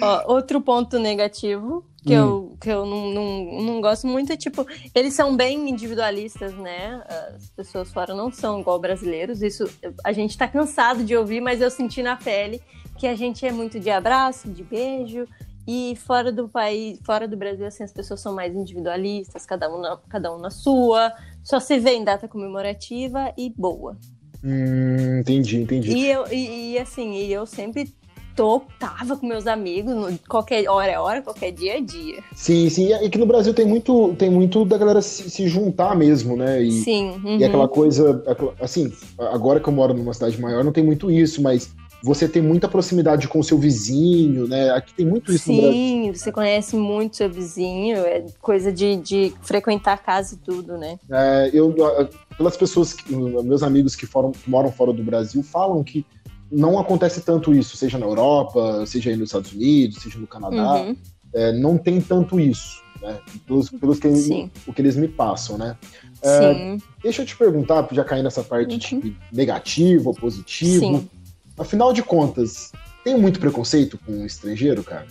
[0.00, 2.18] Ó, outro ponto negativo que hum.
[2.18, 7.02] eu, que eu não, não, não gosto muito é tipo, eles são bem individualistas, né?
[7.34, 9.42] As pessoas fora não são igual brasileiros.
[9.42, 9.68] Isso
[10.04, 12.62] a gente tá cansado de ouvir, mas eu senti na pele
[12.96, 15.26] que a gente é muito de abraço, de beijo.
[15.70, 19.78] E fora do país, fora do Brasil, assim, as pessoas são mais individualistas, cada um
[19.78, 21.12] na, cada um na sua,
[21.44, 23.94] só se vê em data comemorativa e boa.
[24.42, 25.90] Hum, entendi, entendi.
[25.90, 27.92] E, eu, e, e assim, e eu sempre
[28.34, 32.24] tô, tava com meus amigos, no, qualquer hora é hora, qualquer dia é dia.
[32.34, 32.90] Sim, sim.
[33.02, 36.62] E que no Brasil tem muito, tem muito da galera se, se juntar mesmo, né?
[36.62, 37.10] E, sim.
[37.10, 37.36] Uhum.
[37.36, 38.24] E aquela coisa,
[38.58, 42.40] assim, agora que eu moro numa cidade maior, não tem muito isso, mas você tem
[42.40, 44.70] muita proximidade com o seu vizinho, né?
[44.70, 45.78] Aqui tem muito isso Sim, no Brasil.
[45.78, 50.78] Sim, você conhece muito seu vizinho, é coisa de, de frequentar a casa e tudo,
[50.78, 50.98] né?
[51.10, 51.74] É, eu,
[52.36, 56.06] pelas pessoas, que, meus amigos que, foram, que moram fora do Brasil, falam que
[56.50, 60.82] não acontece tanto isso, seja na Europa, seja aí nos Estados Unidos, seja no Canadá,
[60.82, 60.96] uhum.
[61.34, 63.18] é, não tem tanto isso, né?
[63.46, 64.08] Pelos, pelos que,
[64.66, 65.76] o que eles me passam, né?
[66.22, 69.00] É, deixa eu te perguntar, já cair nessa parte uhum.
[69.00, 70.80] de negativo ou positivo.
[70.80, 71.10] Sim.
[71.58, 75.06] Afinal de contas, tem muito preconceito com o estrangeiro, cara?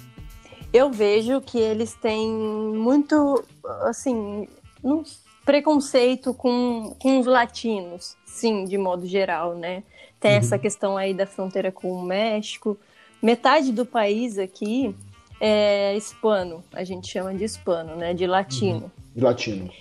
[0.72, 3.44] Eu vejo que eles têm muito,
[3.84, 4.48] assim,
[4.84, 5.04] um
[5.46, 9.84] preconceito com, com os latinos, sim, de modo geral, né?
[10.20, 10.38] Tem uhum.
[10.38, 12.78] essa questão aí da fronteira com o México.
[13.22, 14.96] Metade do país aqui
[15.40, 18.14] é hispano, a gente chama de hispano, né?
[18.14, 18.84] De latino.
[18.84, 18.92] Uhum.
[19.16, 19.72] De latino.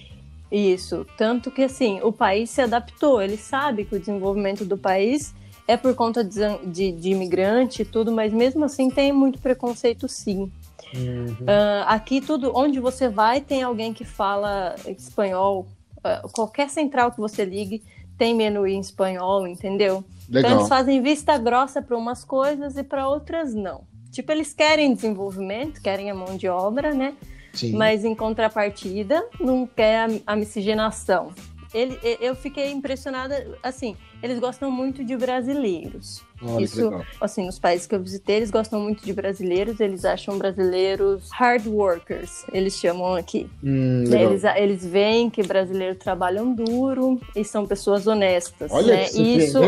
[0.51, 1.07] Isso.
[1.17, 3.21] Tanto que, assim, o país se adaptou.
[3.21, 5.35] Ele sabe que o desenvolvimento do país
[5.69, 10.09] é por conta de, de, de imigrante e tudo, mas mesmo assim tem muito preconceito,
[10.09, 10.51] sim.
[10.95, 11.27] Uhum.
[11.27, 15.67] Uh, aqui tudo, onde você vai, tem alguém que fala espanhol.
[15.99, 17.83] Uh, qualquer central que você ligue
[18.17, 20.05] tem menu em espanhol, entendeu?
[20.29, 20.51] Legal.
[20.51, 23.83] Então eles fazem vista grossa para umas coisas e para outras não.
[24.11, 27.15] Tipo, eles querem desenvolvimento, querem a mão de obra, né?
[27.53, 27.73] Sim.
[27.73, 31.33] Mas em contrapartida, não quer a, a miscigenação.
[31.75, 36.23] Ele, eu fiquei impressionada, assim, eles gostam muito de brasileiros.
[36.43, 40.37] Olha, Isso, assim, nos países que eu visitei, eles gostam muito de brasileiros, eles acham
[40.37, 43.49] brasileiros hard workers, eles chamam aqui.
[43.65, 48.71] Hum, eles, eles veem que brasileiros trabalham duro e são pessoas honestas.
[48.71, 49.05] Olha, né?
[49.07, 49.61] que Isso,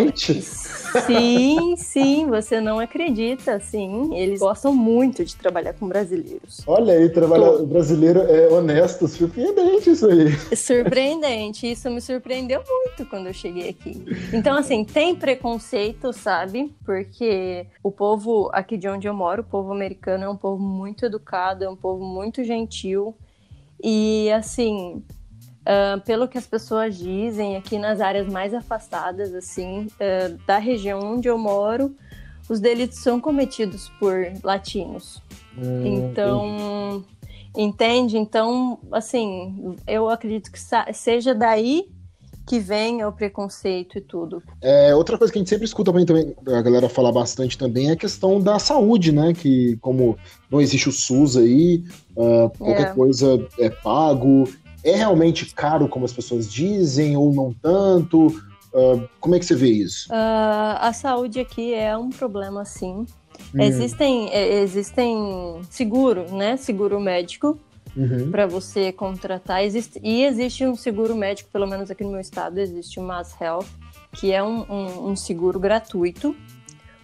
[1.06, 4.14] sim, sim, você não acredita, sim.
[4.14, 6.62] Eles gostam muito de trabalhar com brasileiros.
[6.66, 7.66] Olha aí, trabalhar Tô.
[7.66, 10.28] brasileiro é honesto, surpreendente isso aí.
[10.54, 14.02] Surpreendente, isso me surpreendeu muito quando eu cheguei aqui.
[14.38, 16.74] Então, assim, tem preconceito, sabe?
[16.84, 21.04] Porque o povo aqui de onde eu moro, o povo americano, é um povo muito
[21.04, 23.16] educado, é um povo muito gentil.
[23.82, 25.02] E, assim,
[25.62, 31.00] uh, pelo que as pessoas dizem, aqui nas áreas mais afastadas, assim, uh, da região
[31.00, 31.94] onde eu moro,
[32.48, 35.22] os delitos são cometidos por latinos.
[35.56, 37.04] Hum, então.
[37.04, 37.18] Entendi
[37.56, 38.18] Entende?
[38.18, 40.60] Então, assim, eu acredito que
[40.92, 41.90] seja daí
[42.48, 44.42] que vem o preconceito e tudo.
[44.62, 47.92] É, outra coisa que a gente sempre escuta também, a galera falar bastante também, é
[47.92, 49.34] a questão da saúde, né?
[49.34, 50.16] Que como
[50.50, 51.84] não existe o SUS aí,
[52.16, 52.94] uh, qualquer é.
[52.94, 54.48] coisa é pago.
[54.82, 58.28] É realmente caro, como as pessoas dizem, ou não tanto?
[58.72, 60.08] Uh, como é que você vê isso?
[60.10, 63.04] Uh, a saúde aqui é um problema, sim.
[63.54, 63.60] Hum.
[63.60, 66.56] Existem, é, existem seguro, né?
[66.56, 67.58] Seguro médico
[67.98, 68.30] uhum.
[68.30, 69.64] para você contratar.
[69.64, 73.34] Existe, e existe um seguro médico, pelo menos aqui no meu estado, existe o Mass
[73.40, 73.66] Health,
[74.12, 76.34] que é um, um, um seguro gratuito.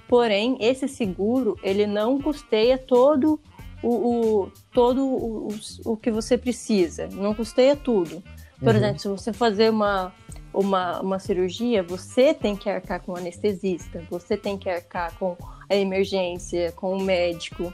[0.08, 3.40] Porém, esse seguro ele não custeia todo
[3.82, 8.22] o, o todo o, o, o, que você precisa, não custeia tudo.
[8.58, 8.76] Por uhum.
[8.76, 10.12] exemplo, se você fazer uma,
[10.52, 15.36] uma, uma cirurgia, você tem que arcar com o anestesista, você tem que arcar com
[15.68, 17.72] a emergência, com o médico.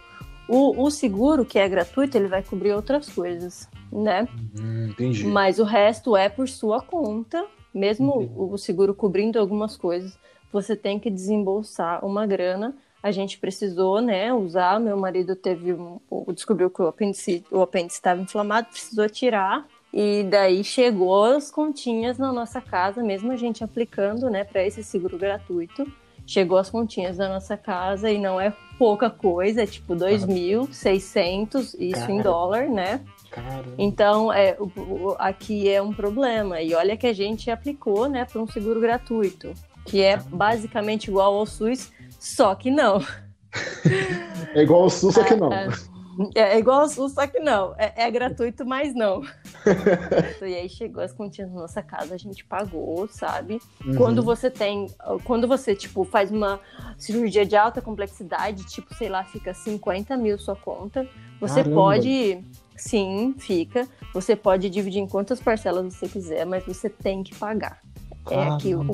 [0.52, 4.26] O, o seguro, que é gratuito, ele vai cobrir outras coisas, né?
[4.60, 5.24] Hum, entendi.
[5.24, 7.46] Mas o resto é por sua conta.
[7.72, 8.32] Mesmo entendi.
[8.36, 10.18] o seguro cobrindo algumas coisas,
[10.52, 12.74] você tem que desembolsar uma grana.
[13.00, 14.80] A gente precisou, né, usar.
[14.80, 16.00] Meu marido teve, um,
[16.34, 19.68] descobriu que o apêndice o apêndice estava inflamado, precisou tirar.
[19.94, 24.82] E daí chegou as continhas na nossa casa, mesmo a gente aplicando, né, para esse
[24.82, 25.86] seguro gratuito
[26.30, 31.94] chegou as continhas da nossa casa e não é pouca coisa, é tipo 2.600, isso
[31.94, 32.12] Caramba.
[32.12, 33.00] em dólar, né?
[33.32, 33.74] Caramba.
[33.76, 34.56] Então, é,
[35.18, 36.62] aqui é um problema.
[36.62, 39.52] E olha que a gente aplicou, né, para um seguro gratuito,
[39.84, 40.36] que é Caramba.
[40.36, 41.90] basicamente igual ao SUS,
[42.20, 43.04] só que não.
[44.54, 45.50] É igual ao SUS, só que não.
[46.34, 46.42] É, é.
[46.42, 47.74] É, é igual ao SUS, só que não.
[47.76, 49.22] É, é gratuito, mas não.
[50.42, 53.60] e aí chegou as continhas na nossa casa, a gente pagou, sabe?
[53.84, 53.94] Uhum.
[53.96, 54.88] Quando você tem.
[55.24, 56.60] Quando você, tipo, faz uma
[56.98, 61.08] cirurgia de alta complexidade, tipo, sei lá, fica 50 mil sua conta,
[61.40, 61.74] você Caramba.
[61.74, 62.44] pode.
[62.76, 63.86] Sim, fica.
[64.14, 67.78] Você pode dividir em quantas parcelas você quiser, mas você tem que pagar.
[68.24, 68.52] Caramba.
[68.52, 68.86] É aqui o.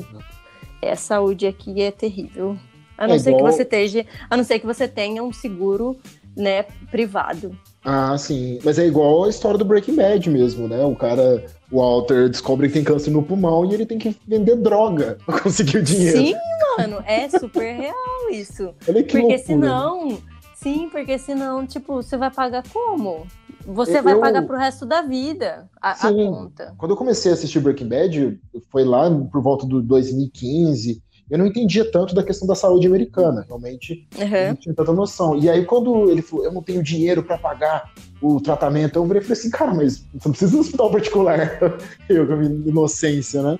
[0.81, 2.57] É, a saúde aqui é terrível.
[2.97, 3.45] A não é ser igual...
[3.45, 5.99] que você esteja, a não ser que você tenha um seguro
[6.37, 7.57] né, privado.
[7.83, 8.59] Ah, sim.
[8.63, 10.83] Mas é igual a história do Breaking Bad mesmo, né?
[10.85, 14.55] O cara, o Walter, descobre que tem câncer no pulmão e ele tem que vender
[14.57, 16.17] droga pra conseguir o dinheiro.
[16.17, 16.35] Sim,
[16.77, 18.73] mano, é super real isso.
[18.87, 19.37] Olha que porque loucura.
[19.39, 20.17] senão.
[20.55, 23.25] Sim, porque senão, tipo, você vai pagar como?
[23.65, 26.73] Você eu, vai pagar pro resto da vida a, sim, a conta.
[26.77, 28.39] Quando eu comecei a assistir Breaking Bad,
[28.71, 33.43] foi lá por volta do 2015 eu não entendia tanto da questão da saúde americana.
[33.47, 34.47] Realmente, uhum.
[34.49, 35.37] não tinha tanta noção.
[35.37, 39.21] E aí, quando ele falou, eu não tenho dinheiro para pagar o tratamento, eu falei
[39.31, 41.59] assim, cara, mas você não precisa de um hospital particular.
[42.07, 43.57] eu, com a minha inocência, né?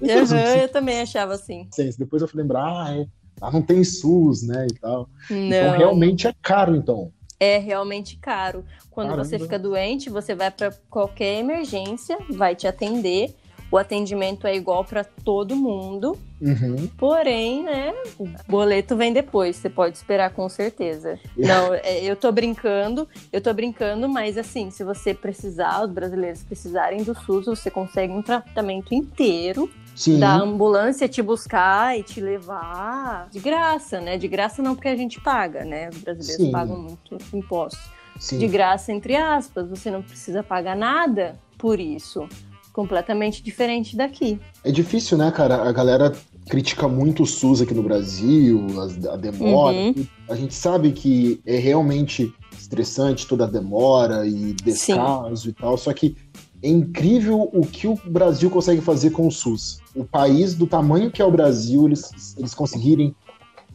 [0.00, 1.68] Uhum, eu também achava assim.
[1.98, 3.06] Depois eu fui lembrar, ah, é,
[3.40, 5.08] ah, não tem SUS, né, e tal.
[5.24, 5.46] Então, não.
[5.46, 7.12] Então, realmente é caro, então.
[7.38, 8.64] É realmente caro.
[8.90, 9.24] Quando Caramba.
[9.24, 13.34] você fica doente, você vai para qualquer emergência, vai te atender
[13.70, 16.18] o atendimento é igual para todo mundo.
[16.40, 16.88] Uhum.
[16.96, 21.18] Porém, né, o boleto vem depois, você pode esperar com certeza.
[21.36, 26.42] Não, é, eu tô brincando, eu tô brincando, mas assim, se você precisar, os brasileiros
[26.42, 30.18] precisarem do SUS, você consegue um tratamento inteiro Sim.
[30.18, 34.16] da ambulância te buscar e te levar de graça, né?
[34.16, 35.90] De graça não porque a gente paga, né?
[35.90, 36.50] Os brasileiros Sim.
[36.50, 37.90] pagam muito impostos.
[38.18, 38.38] Sim.
[38.38, 42.26] De graça, entre aspas, você não precisa pagar nada por isso
[42.72, 44.38] completamente diferente daqui.
[44.64, 45.68] É difícil, né, cara?
[45.68, 46.12] A galera
[46.48, 48.66] critica muito o SUS aqui no Brasil,
[49.10, 49.76] a, demora.
[49.76, 50.06] Uhum.
[50.28, 55.48] A gente sabe que é realmente estressante toda a demora e descaso Sim.
[55.50, 56.16] e tal, só que
[56.62, 59.80] é incrível o que o Brasil consegue fazer com o SUS.
[59.94, 63.14] O país do tamanho que é o Brasil, eles, eles conseguirem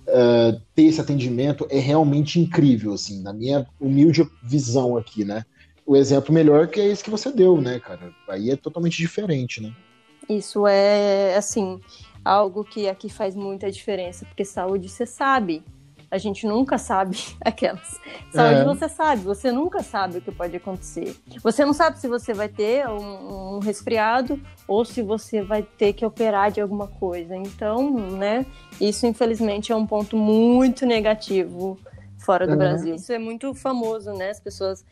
[0.07, 5.45] uh, ter esse atendimento é realmente incrível, assim, na minha humilde visão aqui, né?
[5.85, 8.11] O exemplo melhor que é esse que você deu, né, cara?
[8.27, 9.71] Aí é totalmente diferente, né?
[10.27, 11.79] Isso é, assim,
[12.23, 15.63] algo que aqui faz muita diferença, porque saúde você sabe.
[16.09, 17.99] A gente nunca sabe aquelas.
[18.31, 18.63] Saúde é.
[18.63, 21.15] você sabe, você nunca sabe o que pode acontecer.
[21.43, 25.93] Você não sabe se você vai ter um, um resfriado ou se você vai ter
[25.93, 27.35] que operar de alguma coisa.
[27.35, 28.45] Então, né,
[28.79, 31.77] isso infelizmente é um ponto muito negativo
[32.25, 32.57] fora do uhum.
[32.57, 32.95] Brasil.
[32.95, 34.31] Isso é muito famoso, né?
[34.31, 34.83] As pessoas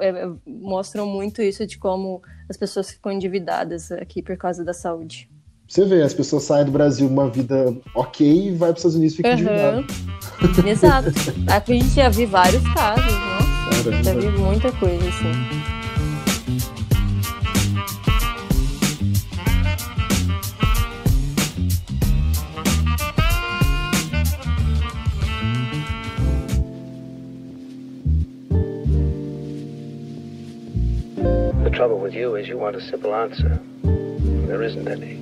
[0.00, 4.74] é, é, mostram muito isso de como as pessoas ficam endividadas aqui por causa da
[4.74, 5.30] saúde.
[5.68, 8.96] Você vê, as pessoas saem do Brasil uma vida ok e vai para os Estados
[8.96, 9.38] Unidos e ficam uhum.
[9.38, 10.66] endividadas.
[10.66, 11.08] Exato.
[11.48, 13.84] Aqui a gente já viu vários casos, nossa.
[13.84, 14.02] Caramba.
[14.02, 15.81] Já vi muita coisa assim.
[31.82, 33.58] Trouble with you is you want a simple answer.
[34.46, 35.20] There isn't any.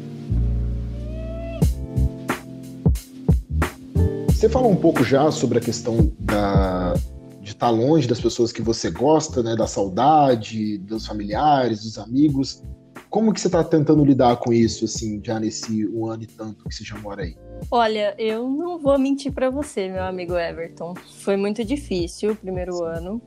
[4.28, 6.94] Você falou um pouco já sobre a questão da,
[7.40, 12.62] de estar longe das pessoas que você gosta, né, da saudade, dos familiares, dos amigos.
[13.08, 16.64] Como que você está tentando lidar com isso, assim, já nesse um ano e tanto
[16.64, 17.36] que você já mora aí?
[17.70, 20.94] Olha, eu não vou mentir para você, meu amigo Everton.
[21.20, 23.20] Foi muito difícil o primeiro ano.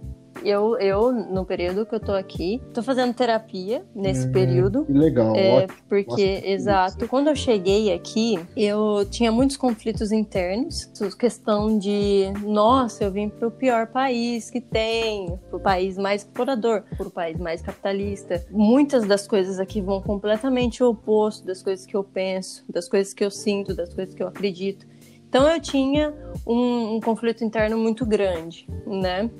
[0.43, 4.85] Eu, eu, no período que eu tô aqui, tô fazendo terapia nesse Hum, período.
[4.85, 5.79] Que legal, É, ótimo.
[5.87, 13.03] porque, Nossa, exato, quando eu cheguei aqui, eu tinha muitos conflitos internos, questão de, nossa,
[13.05, 18.43] eu vim pro pior país que tem, pro país mais explorador, pro país mais capitalista.
[18.51, 23.13] Muitas das coisas aqui vão completamente o oposto das coisas que eu penso, das coisas
[23.13, 24.85] que eu sinto, das coisas que eu acredito.
[25.29, 26.13] Então eu tinha
[26.45, 29.31] um, um conflito interno muito grande, né?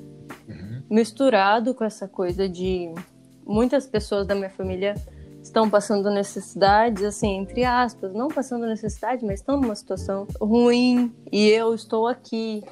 [0.94, 2.94] Misturado com essa coisa de
[3.44, 4.94] muitas pessoas da minha família
[5.42, 11.48] estão passando necessidades, assim, entre aspas, não passando necessidade, mas estão numa situação ruim e
[11.48, 12.62] eu estou aqui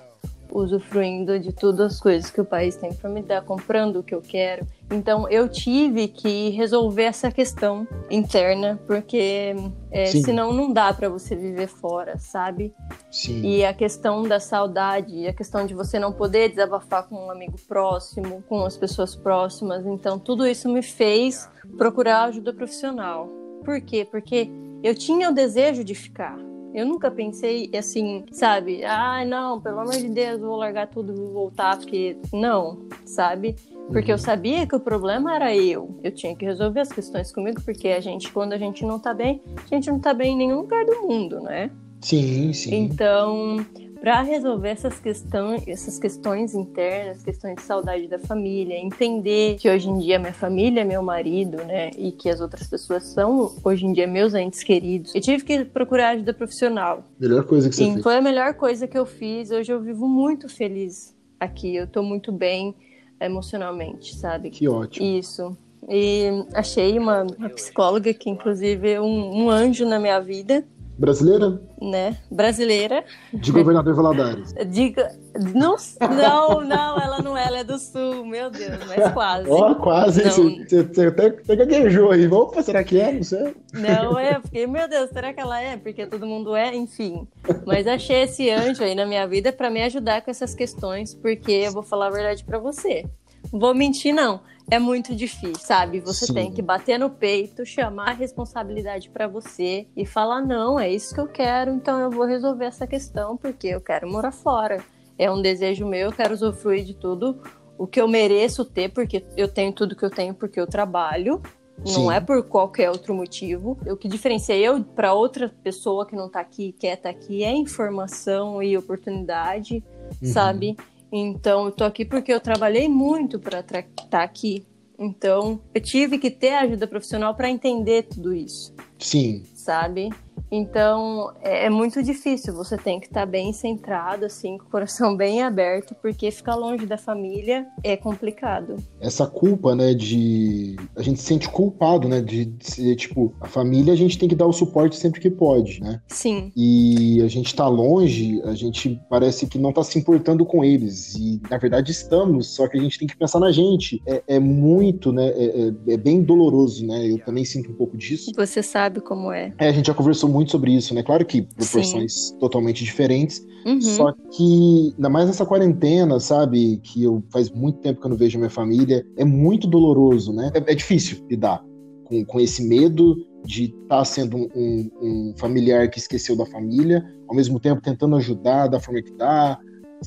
[0.53, 4.15] usufruindo de todas as coisas que o país tem para me dar, comprando o que
[4.15, 4.65] eu quero.
[4.93, 9.55] Então eu tive que resolver essa questão interna, porque
[9.91, 12.75] é, senão não dá para você viver fora, sabe?
[13.11, 13.41] Sim.
[13.43, 17.57] E a questão da saudade, a questão de você não poder desabafar com um amigo
[17.67, 19.87] próximo, com as pessoas próximas.
[19.87, 23.29] Então, tudo isso me fez procurar ajuda profissional.
[23.65, 24.07] Por quê?
[24.09, 24.51] Porque
[24.83, 26.52] eu tinha o desejo de ficar.
[26.75, 28.83] Eu nunca pensei assim, sabe?
[28.85, 32.17] Ah, não, pelo amor de Deus, eu vou largar tudo e vou voltar, porque.
[32.33, 33.57] Não, sabe?
[33.89, 35.99] Porque eu sabia que o problema era eu.
[36.03, 39.13] Eu tinha que resolver as questões comigo, porque a gente, quando a gente não tá
[39.13, 41.71] bem, a gente não tá bem em nenhum lugar do mundo, né?
[42.01, 42.75] Sim, sim.
[42.75, 43.65] Então,
[44.03, 49.89] para resolver essas questões, essas questões internas, questões de saudade da família, entender que hoje
[49.89, 53.87] em dia minha família é meu marido, né, e que as outras pessoas são hoje
[53.87, 57.05] em dia meus entes queridos, eu tive que procurar ajuda profissional.
[57.17, 58.03] Melhor coisa que você E fez.
[58.03, 59.53] foi a melhor coisa que eu fiz.
[59.53, 61.77] Hoje eu vivo muito feliz aqui.
[61.77, 62.75] Eu tô muito bem
[63.21, 64.51] emocionalmente, sabe?
[64.51, 65.07] Que ótimo.
[65.07, 65.57] Isso.
[65.89, 70.65] E achei uma, uma psicóloga que, inclusive, é um, um anjo na minha vida,
[70.99, 71.61] Brasileira?
[71.81, 72.17] né?
[72.31, 73.05] Brasileira.
[73.35, 74.55] De governador Valadares.
[74.71, 75.11] Diga.
[75.55, 79.49] Não, não, não, ela não é, ela é do sul, meu Deus, mas quase.
[79.51, 80.23] Ó, quase.
[80.25, 80.67] Não.
[80.67, 82.29] Você, até, até gaguejou aí.
[82.29, 83.13] Opa, será que é?
[83.13, 83.55] Não sei.
[83.73, 85.77] Não é, porque, meu Deus, será que ela é?
[85.77, 87.27] Porque todo mundo é, enfim.
[87.67, 91.53] Mas achei esse anjo aí na minha vida pra me ajudar com essas questões, porque
[91.53, 93.05] eu vou falar a verdade pra você.
[93.51, 94.41] Vou mentir, não.
[94.73, 96.01] É muito difícil, sabe?
[96.01, 96.33] Você Sim.
[96.33, 101.15] tem que bater no peito, chamar a responsabilidade pra você e falar: não, é isso
[101.15, 104.83] que eu quero, então eu vou resolver essa questão, porque eu quero morar fora.
[105.19, 107.39] É um desejo meu, eu quero usufruir de tudo
[107.77, 111.43] o que eu mereço ter, porque eu tenho tudo que eu tenho porque eu trabalho.
[111.79, 112.11] Não Sim.
[112.13, 113.77] é por qualquer outro motivo.
[113.87, 117.53] O que diferencia eu para outra pessoa que não tá aqui, quer estar aqui, é
[117.53, 119.85] informação e oportunidade,
[120.23, 120.33] Uhum.
[120.33, 120.77] sabe?
[121.13, 124.65] Então, eu tô aqui porque eu trabalhei muito para estar aqui.
[124.99, 129.43] Então, eu tive que ter ajuda profissional para entender tudo isso, Sim.
[129.63, 130.11] Sabe?
[130.55, 132.53] Então, é, é muito difícil.
[132.55, 136.85] Você tem que estar bem centrado, assim, com o coração bem aberto, porque ficar longe
[136.85, 138.77] da família é complicado.
[139.01, 140.77] Essa culpa, né, de.
[140.95, 144.35] A gente se sente culpado, né, de ser, tipo, a família a gente tem que
[144.35, 146.01] dar o suporte sempre que pode, né?
[146.09, 150.63] Sim, E a gente tá longe, a gente parece que não tá se importando com
[150.63, 151.15] eles.
[151.15, 154.03] E na verdade estamos, só que a gente tem que pensar na gente.
[154.07, 155.29] É, é muito, né?
[155.29, 155.45] É,
[155.89, 157.11] é- é bem doloroso, né?
[157.11, 158.33] Eu também sinto um pouco disso.
[158.37, 159.52] você sabe como é.
[159.59, 161.03] É, a gente já conversou muito sobre isso, né?
[161.03, 163.45] Claro que proporções totalmente diferentes.
[163.67, 163.81] Uhum.
[163.81, 166.79] Só que, ainda mais nessa quarentena, sabe?
[166.83, 169.07] Que eu faz muito tempo que eu não vejo a minha família.
[169.17, 170.51] É muito doloroso, né?
[170.55, 171.63] É, é difícil lidar
[172.05, 177.05] com, com esse medo de estar sendo um, um- um familiar que esqueceu da família,
[177.29, 179.59] ao mesmo tempo tentando ajudar da forma que dá,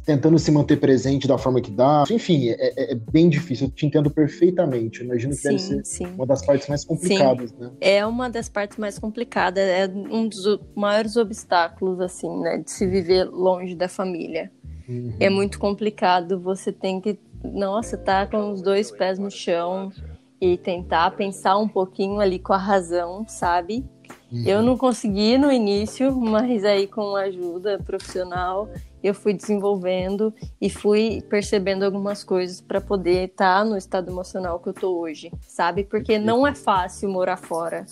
[0.04, 2.04] tentando se manter presente da forma que dá.
[2.10, 3.68] Enfim, é, é- é bem difícil.
[3.68, 5.00] Eu te entendo perfeitamente.
[5.02, 6.06] Eu imagino que deve Sim, ser sim.
[6.16, 7.72] uma das partes mais complicadas, né?
[7.80, 12.86] É uma das partes mais complicadas, é um dos maiores obstáculos, assim, né, de se
[12.88, 14.52] viver longe da família.
[14.88, 15.14] Uhum.
[15.20, 19.92] É muito complicado, você tem que, nossa, tá com os dois pés no chão
[20.40, 23.84] e tentar pensar um pouquinho ali com a razão, sabe?
[24.32, 24.44] Uhum.
[24.46, 28.70] Eu não consegui no início, mas aí com ajuda profissional
[29.08, 34.70] eu fui desenvolvendo e fui percebendo algumas coisas para poder estar no estado emocional que
[34.70, 35.84] eu tô hoje, sabe?
[35.84, 37.86] Porque não é fácil morar fora.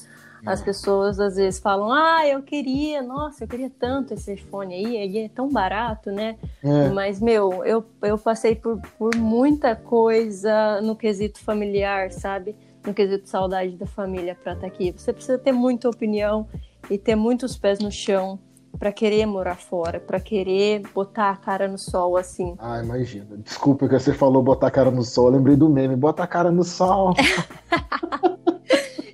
[0.46, 4.98] As pessoas às vezes falam: "Ah, eu queria, nossa, eu queria tanto esse iPhone aí,
[4.98, 6.90] ele é tão barato, né?" É.
[6.90, 12.56] Mas, meu, eu, eu passei por, por muita coisa no quesito familiar, sabe?
[12.86, 14.92] no quesito saudade da família para estar tá aqui.
[14.92, 16.48] Você precisa ter muita opinião
[16.90, 18.38] e ter muitos pés no chão
[18.78, 22.56] para querer morar fora, para querer botar a cara no sol assim.
[22.58, 23.28] Ah, imagina.
[23.38, 26.28] Desculpa que você falou botar a cara no sol, eu lembrei do meme, bota a
[26.28, 27.14] cara no sol.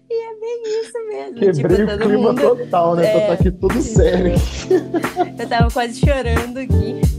[0.10, 1.40] e é bem isso mesmo.
[1.40, 2.42] Quebrei tipo, o clima mundo...
[2.42, 3.06] total, né?
[3.06, 3.28] É...
[3.28, 4.34] Tá aqui tudo sério.
[5.38, 7.19] eu tava quase chorando aqui.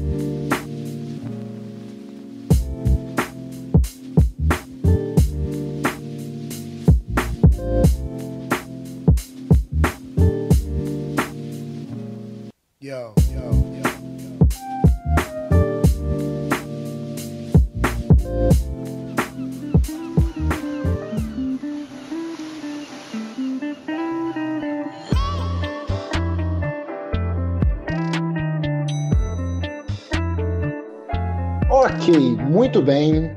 [12.90, 13.70] Yo, yo,
[31.72, 32.18] Ok,
[32.48, 33.30] muito bem.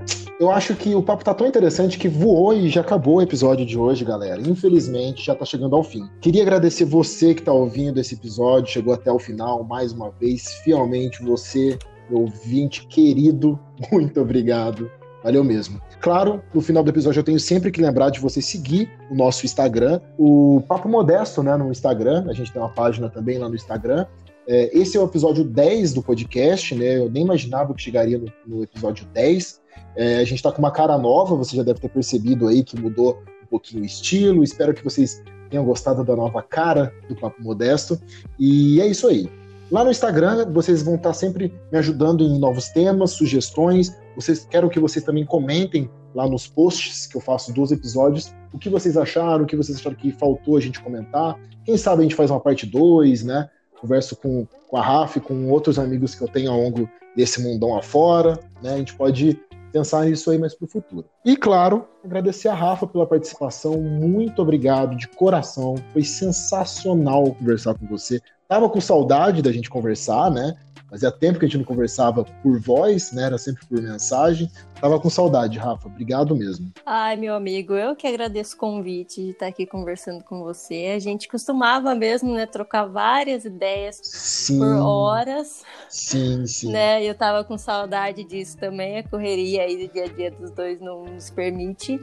[0.44, 3.66] Eu acho que o papo tá tão interessante que voou e já acabou o episódio
[3.66, 4.42] de hoje, galera.
[4.42, 6.10] Infelizmente, já tá chegando ao fim.
[6.20, 10.52] Queria agradecer você que tá ouvindo esse episódio, chegou até o final mais uma vez.
[10.66, 11.80] Fielmente, você,
[12.10, 13.58] meu ouvinte querido,
[13.90, 14.92] muito obrigado.
[15.24, 15.82] Valeu mesmo.
[16.02, 19.46] Claro, no final do episódio eu tenho sempre que lembrar de você seguir o nosso
[19.46, 22.26] Instagram, o Papo Modesto, né, no Instagram.
[22.28, 24.06] A gente tem uma página também lá no Instagram.
[24.46, 26.98] É, esse é o episódio 10 do podcast, né?
[26.98, 29.63] Eu nem imaginava que chegaria no, no episódio 10.
[29.96, 32.80] É, a gente está com uma cara nova, você já deve ter percebido aí que
[32.80, 34.44] mudou um pouquinho o estilo.
[34.44, 38.00] Espero que vocês tenham gostado da nova cara do Papo Modesto.
[38.40, 39.30] E é isso aí.
[39.72, 43.96] Lá no Instagram, vocês vão estar sempre me ajudando em novos temas, sugestões.
[44.16, 48.60] Vocês quero que vocês também comentem lá nos posts que eu faço dos episódios o
[48.60, 51.38] que vocês acharam, o que vocês acharam que faltou a gente comentar.
[51.66, 53.50] Quem sabe a gente faz uma parte 2, né?
[53.82, 57.76] Converso com, com a Rafa, com outros amigos que eu tenho ao longo desse mundão
[57.76, 58.76] afora, né?
[58.76, 59.40] A gente pode
[59.74, 61.06] pensar nisso aí mais para o futuro.
[61.26, 63.82] E claro, agradecer a Rafa pela participação.
[63.82, 65.76] Muito obrigado de coração.
[65.92, 68.22] Foi sensacional conversar com você.
[68.48, 70.56] Tava com saudade da gente conversar, né?
[70.94, 73.24] Fazia tempo que a gente não conversava por voz, né?
[73.24, 74.48] Era sempre por mensagem.
[74.80, 75.88] Tava com saudade, Rafa.
[75.88, 76.72] Obrigado mesmo.
[76.86, 80.94] Ai, meu amigo, eu que agradeço o convite de estar aqui conversando com você.
[80.96, 85.64] A gente costumava mesmo, né, trocar várias ideias sim, por horas.
[85.90, 86.72] Sim, sim.
[86.72, 87.04] Né?
[87.04, 89.00] Eu tava com saudade disso também.
[89.00, 92.00] A correria aí do dia a dia dos dois não nos permite.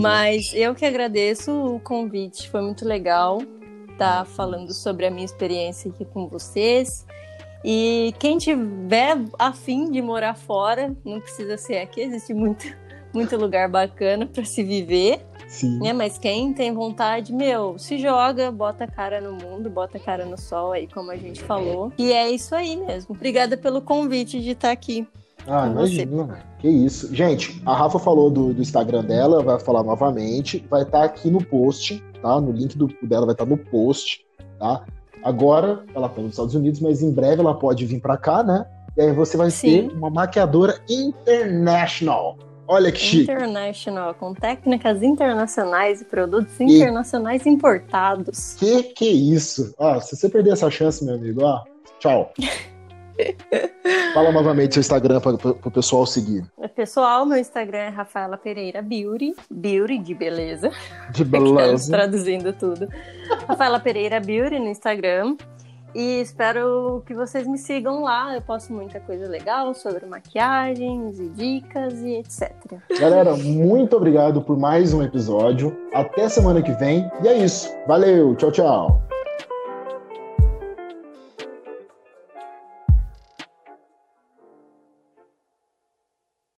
[0.00, 2.50] Mas eu que agradeço o convite.
[2.50, 3.38] Foi muito legal
[3.92, 7.06] estar falando sobre a minha experiência aqui com vocês.
[7.68, 12.64] E quem tiver afim de morar fora, não precisa ser aqui, existe muito,
[13.12, 15.20] muito lugar bacana para se viver.
[15.48, 15.80] Sim.
[15.80, 15.92] Né?
[15.92, 20.24] Mas quem tem vontade, meu, se joga, bota a cara no mundo, bota a cara
[20.24, 21.92] no sol aí, como a gente falou.
[21.98, 23.16] E é isso aí mesmo.
[23.16, 25.04] Obrigada pelo convite de estar aqui.
[25.44, 26.44] Ah, imagina.
[26.60, 27.12] Que isso.
[27.12, 30.64] Gente, a Rafa falou do, do Instagram dela, vai falar novamente.
[30.70, 32.40] Vai estar aqui no post, tá?
[32.40, 34.24] No link do, dela vai estar no post,
[34.58, 34.84] tá?
[35.26, 38.64] Agora ela está nos Estados Unidos, mas em breve ela pode vir para cá, né?
[38.96, 39.88] E aí você vai Sim.
[39.88, 42.38] ter uma maquiadora international.
[42.68, 43.24] Olha que chique.
[43.24, 46.64] International, com técnicas internacionais e produtos e...
[46.64, 48.54] internacionais importados.
[48.54, 49.74] Que que é isso?
[49.76, 51.64] Ó, se você perder essa chance, meu amigo, ó,
[51.98, 52.32] tchau.
[54.14, 56.44] Fala novamente seu Instagram para o pessoal seguir.
[56.74, 59.34] Pessoal, meu Instagram é Rafaela Pereira Beauty.
[59.50, 60.70] Beauty de beleza.
[61.10, 61.90] De beleza.
[61.92, 62.88] Traduzindo tudo.
[63.46, 65.36] Rafaela Pereira Beauty no Instagram.
[65.94, 68.34] E espero que vocês me sigam lá.
[68.34, 72.52] Eu posto muita coisa legal sobre maquiagens e dicas e etc.
[73.00, 75.74] Galera, muito obrigado por mais um episódio.
[75.94, 77.10] Até semana que vem.
[77.22, 77.74] E é isso.
[77.86, 78.36] Valeu.
[78.36, 79.15] Tchau, tchau.